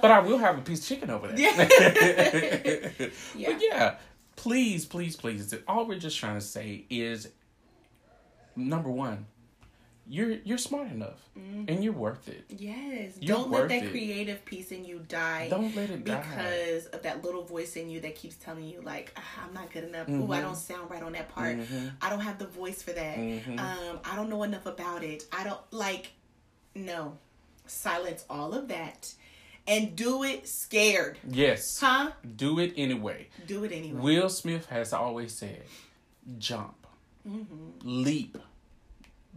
[0.00, 1.38] But I will have a piece of chicken over there.
[1.38, 2.88] Yeah.
[3.52, 3.96] But yeah,
[4.36, 5.54] please, please, please.
[5.66, 7.28] All we're just trying to say is,
[8.56, 9.26] number one,
[10.06, 12.44] you're you're smart enough and you're worth it.
[12.48, 13.12] Yes.
[13.20, 13.90] You're Don't let that it.
[13.90, 15.48] creative piece in you die.
[15.48, 16.16] Don't let it die.
[16.20, 19.72] because of that little voice in you that keeps telling you like ah, I'm not
[19.72, 20.08] good enough.
[20.08, 20.32] Ooh, Mm-hmm.
[20.32, 21.58] I don't sound right on that part.
[22.02, 23.16] I don't have the voice for that.
[23.18, 23.58] Mm-hmm.
[23.58, 25.24] Um, I don't know enough about it.
[25.32, 26.12] I don't like.
[26.74, 27.16] No,
[27.70, 29.14] silence all of that,
[29.66, 31.78] and do it scared, Yes.
[31.80, 32.12] huh?
[32.36, 33.28] Do it anyway.
[33.46, 34.00] Do it anyway.
[34.00, 35.62] Will Smith has always said,
[36.38, 36.86] jump,
[37.28, 37.54] mm-hmm.
[37.82, 38.38] leap,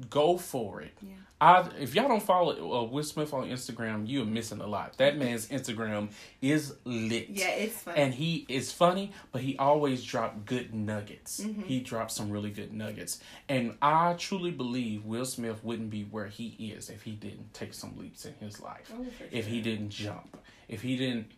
[0.10, 0.94] go for it.
[1.02, 1.14] Yeah.
[1.44, 4.98] I, if y'all don't follow uh, Will Smith on Instagram, you're missing a lot.
[4.98, 6.10] That man's Instagram
[6.42, 7.30] is lit.
[7.32, 7.96] Yeah, it's fun.
[7.98, 11.42] And he is funny, but he always dropped good nuggets.
[11.42, 11.64] Mm-hmm.
[11.64, 13.20] He dropped some really good nuggets.
[13.50, 17.74] And I truly believe Will Smith wouldn't be where he is if he didn't take
[17.74, 18.90] some leaps in his life.
[18.94, 20.38] Oh, for if he didn't jump.
[20.70, 21.30] If he didn't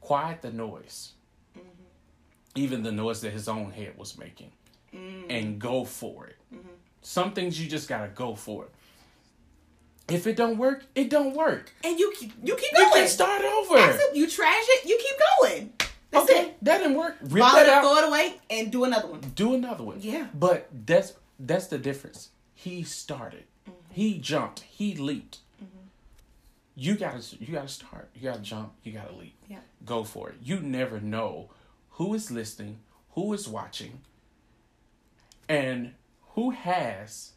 [0.00, 1.12] quiet the noise.
[1.56, 1.68] Mm-hmm.
[2.56, 4.50] Even the noise that his own head was making.
[4.92, 5.26] Mm.
[5.30, 6.37] And go for it.
[7.00, 7.04] Mm-hmm.
[7.20, 8.70] Some things you just gotta go for it.
[10.10, 11.72] If it don't work, it don't work.
[11.84, 12.86] and you keep you keep going.
[12.86, 13.76] You can start over.
[14.14, 15.72] You trash it, you keep going.
[16.10, 16.56] That's okay, it.
[16.62, 17.16] that didn't work.
[17.20, 17.82] Rip Vomit that it, out.
[17.82, 19.20] throw it away, and do another one.
[19.34, 19.98] do another one.
[20.00, 20.28] Yeah.
[20.32, 22.30] But that's that's the difference.
[22.54, 23.44] He started.
[23.68, 23.78] Mm-hmm.
[23.90, 24.60] He jumped.
[24.60, 25.38] He leaped.
[26.74, 28.08] You gotta you gotta start.
[28.14, 28.72] You gotta jump.
[28.84, 29.34] You gotta leap.
[29.48, 29.58] Yeah.
[29.84, 30.36] Go for it.
[30.42, 31.50] You never know
[31.90, 32.78] who is listening,
[33.10, 34.00] who is watching,
[35.48, 35.92] and
[36.38, 37.32] who has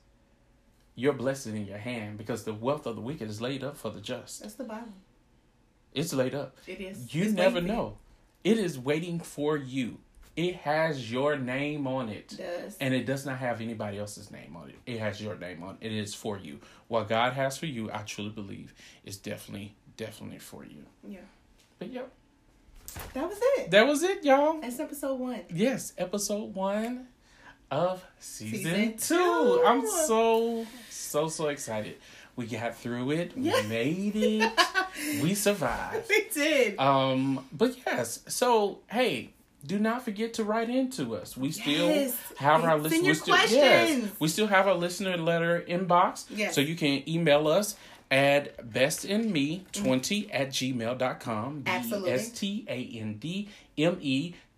[0.94, 3.90] your blessing in your hand because the wealth of the wicked is laid up for
[3.90, 4.44] the just.
[4.44, 4.94] That's the Bible.
[5.92, 6.56] It's laid up.
[6.68, 7.14] It is.
[7.14, 7.98] You It's never know.
[8.44, 9.98] It is waiting for you.
[10.36, 12.38] It has your name on it.
[12.40, 12.76] It.
[12.80, 14.78] And it does not have anybody else's name on it.
[14.86, 15.88] It has your name on it.
[15.88, 16.60] It is for you.
[16.88, 18.72] What God has for you, I truly believe,
[19.04, 20.86] is definitely, definitely for you.
[21.08, 21.22] yeah.
[21.80, 22.12] But yep.
[23.16, 23.72] That was it.
[23.72, 24.62] That was it, y'all.
[24.62, 25.42] That's episode one.
[25.50, 27.08] Yes, episode one
[27.72, 29.16] of season, Season two.
[29.18, 29.64] two.
[29.66, 31.96] I'm so, so, so excited.
[32.36, 33.36] We got through it.
[33.38, 34.52] We made it.
[35.22, 36.08] we survived.
[36.10, 36.80] We did.
[36.80, 39.32] Um, but yes, so hey,
[39.66, 41.36] do not forget to write into us.
[41.38, 42.18] We still Yes.
[42.38, 43.02] have our listener.
[43.10, 46.26] we still, yes, we still have our listener letter inbox.
[46.30, 46.56] Yes.
[46.56, 47.76] So you can email us
[48.10, 51.64] at bestinme20 at gmail.com.
[51.66, 52.12] Absolutely.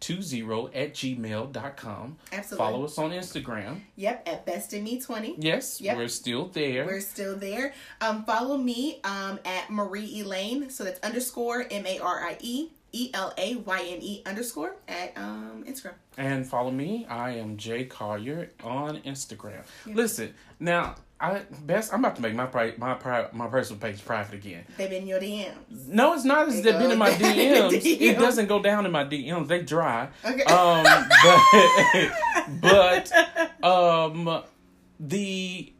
[0.04, 2.18] S T A N D M E 20 at gmail.com.
[2.32, 2.58] Absolutely.
[2.58, 3.82] Follow us on Instagram.
[3.96, 5.36] Yep, at Best in Me 20.
[5.40, 5.98] Yes, Yep.
[5.98, 6.86] we're still there.
[6.86, 7.74] We're still there.
[8.02, 10.72] Um, follow me um, at Marie Elayne.
[10.72, 14.76] So that's underscore M A R I E E L A Y N E underscore
[14.88, 15.94] at um, Instagram.
[16.18, 17.06] And follow me.
[17.10, 19.64] I am Jay Collier on Instagram.
[19.88, 24.04] Listen, now I best I'm about to make my pri- my pri- my personal page
[24.04, 24.66] private again.
[24.78, 25.88] They've been in your DMs.
[25.88, 27.82] No, it's not as they've been in my DMs.
[27.82, 29.48] the It doesn't go down in my DMs.
[29.48, 30.10] They dry.
[30.26, 30.44] Okay.
[30.44, 30.84] Um,
[32.62, 33.12] but
[33.62, 34.44] but um
[35.00, 35.72] the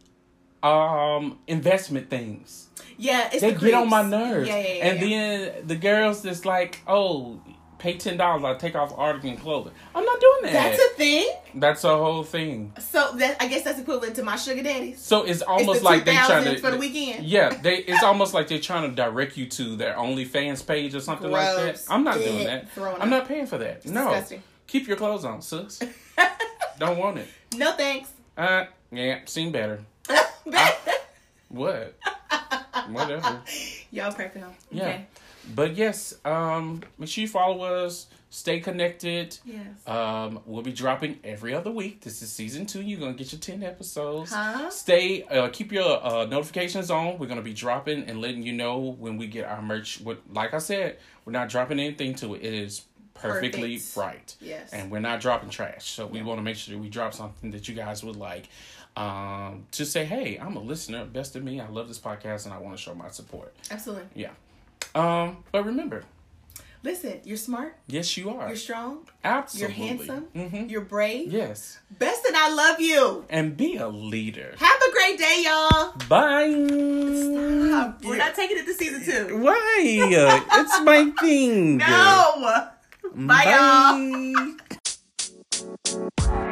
[0.62, 4.48] um investment things yeah, it's they the get on my nerves.
[4.48, 4.86] Yeah, yeah, yeah.
[4.86, 7.40] and then the girls just like, oh,
[7.84, 9.72] pay ten dollars, I'll take off article and clothing.
[9.94, 10.52] I'm not doing that.
[10.52, 11.28] that's a thing.
[11.54, 12.72] That's a whole thing.
[12.80, 15.00] So that I guess that's equivalent to my sugar daddies.
[15.00, 17.26] So it's It's almost the like they trying to for the weekend.
[17.26, 17.76] Yeah, they.
[17.76, 21.54] It's almost like they're trying to direct you to their OnlyFans page or something like
[21.56, 21.84] that.
[21.90, 22.68] I'm not doing that.
[22.76, 23.08] I'm out.
[23.08, 23.84] not paying for that.
[23.84, 24.42] no, disgusting.
[24.66, 25.80] keep your clothes on, sis.
[26.78, 27.28] Don't want it.
[27.56, 28.10] No thanks.
[28.36, 29.80] Uh, yeah, seen better.
[31.48, 31.94] What?
[32.90, 33.40] Whatever.
[33.92, 34.50] Y'all crack them.
[34.72, 34.82] Yeah.
[34.82, 35.06] Okay.
[35.54, 38.06] But yes, um, make sure you follow us.
[38.30, 39.38] Stay connected.
[39.44, 39.64] Yes.
[39.86, 42.00] Um, we'll be dropping every other week.
[42.00, 42.82] This is season two.
[42.82, 44.32] You're gonna get your ten episodes.
[44.32, 44.70] Huh?
[44.70, 47.18] Stay, uh, keep your uh, notifications on.
[47.18, 50.00] We're gonna be dropping and letting you know when we get our merch.
[50.00, 52.42] What, like I said, we're not dropping anything to it.
[52.42, 52.82] It is
[53.14, 53.96] perfectly Perfect.
[53.96, 54.72] right, Yes.
[54.72, 55.88] and we're not dropping trash.
[55.90, 58.48] So we want to make sure we drop something that you guys would like.
[58.96, 61.04] Um, to say, hey, I'm a listener.
[61.04, 61.60] Best of me.
[61.60, 63.54] I love this podcast, and I want to show my support.
[63.70, 64.04] Absolutely.
[64.14, 64.30] Yeah.
[64.94, 66.04] Um, but remember,
[66.84, 67.76] Listen, you're smart.
[67.86, 69.08] yes, you are You're strong.
[69.24, 70.24] absolutely You're handsome.
[70.36, 71.32] hmm You're brave.
[71.32, 73.24] Yes, Best and I love you.
[73.30, 74.54] and be a leader.
[74.58, 75.94] Have a great day, y'all.
[76.08, 76.50] Bye.
[78.04, 79.38] We're not taking it to season two.
[79.38, 79.56] Why?
[79.80, 81.78] it's my thing.
[81.78, 82.60] No.
[83.14, 84.54] Bye, y'all.
[86.26, 86.43] Bye.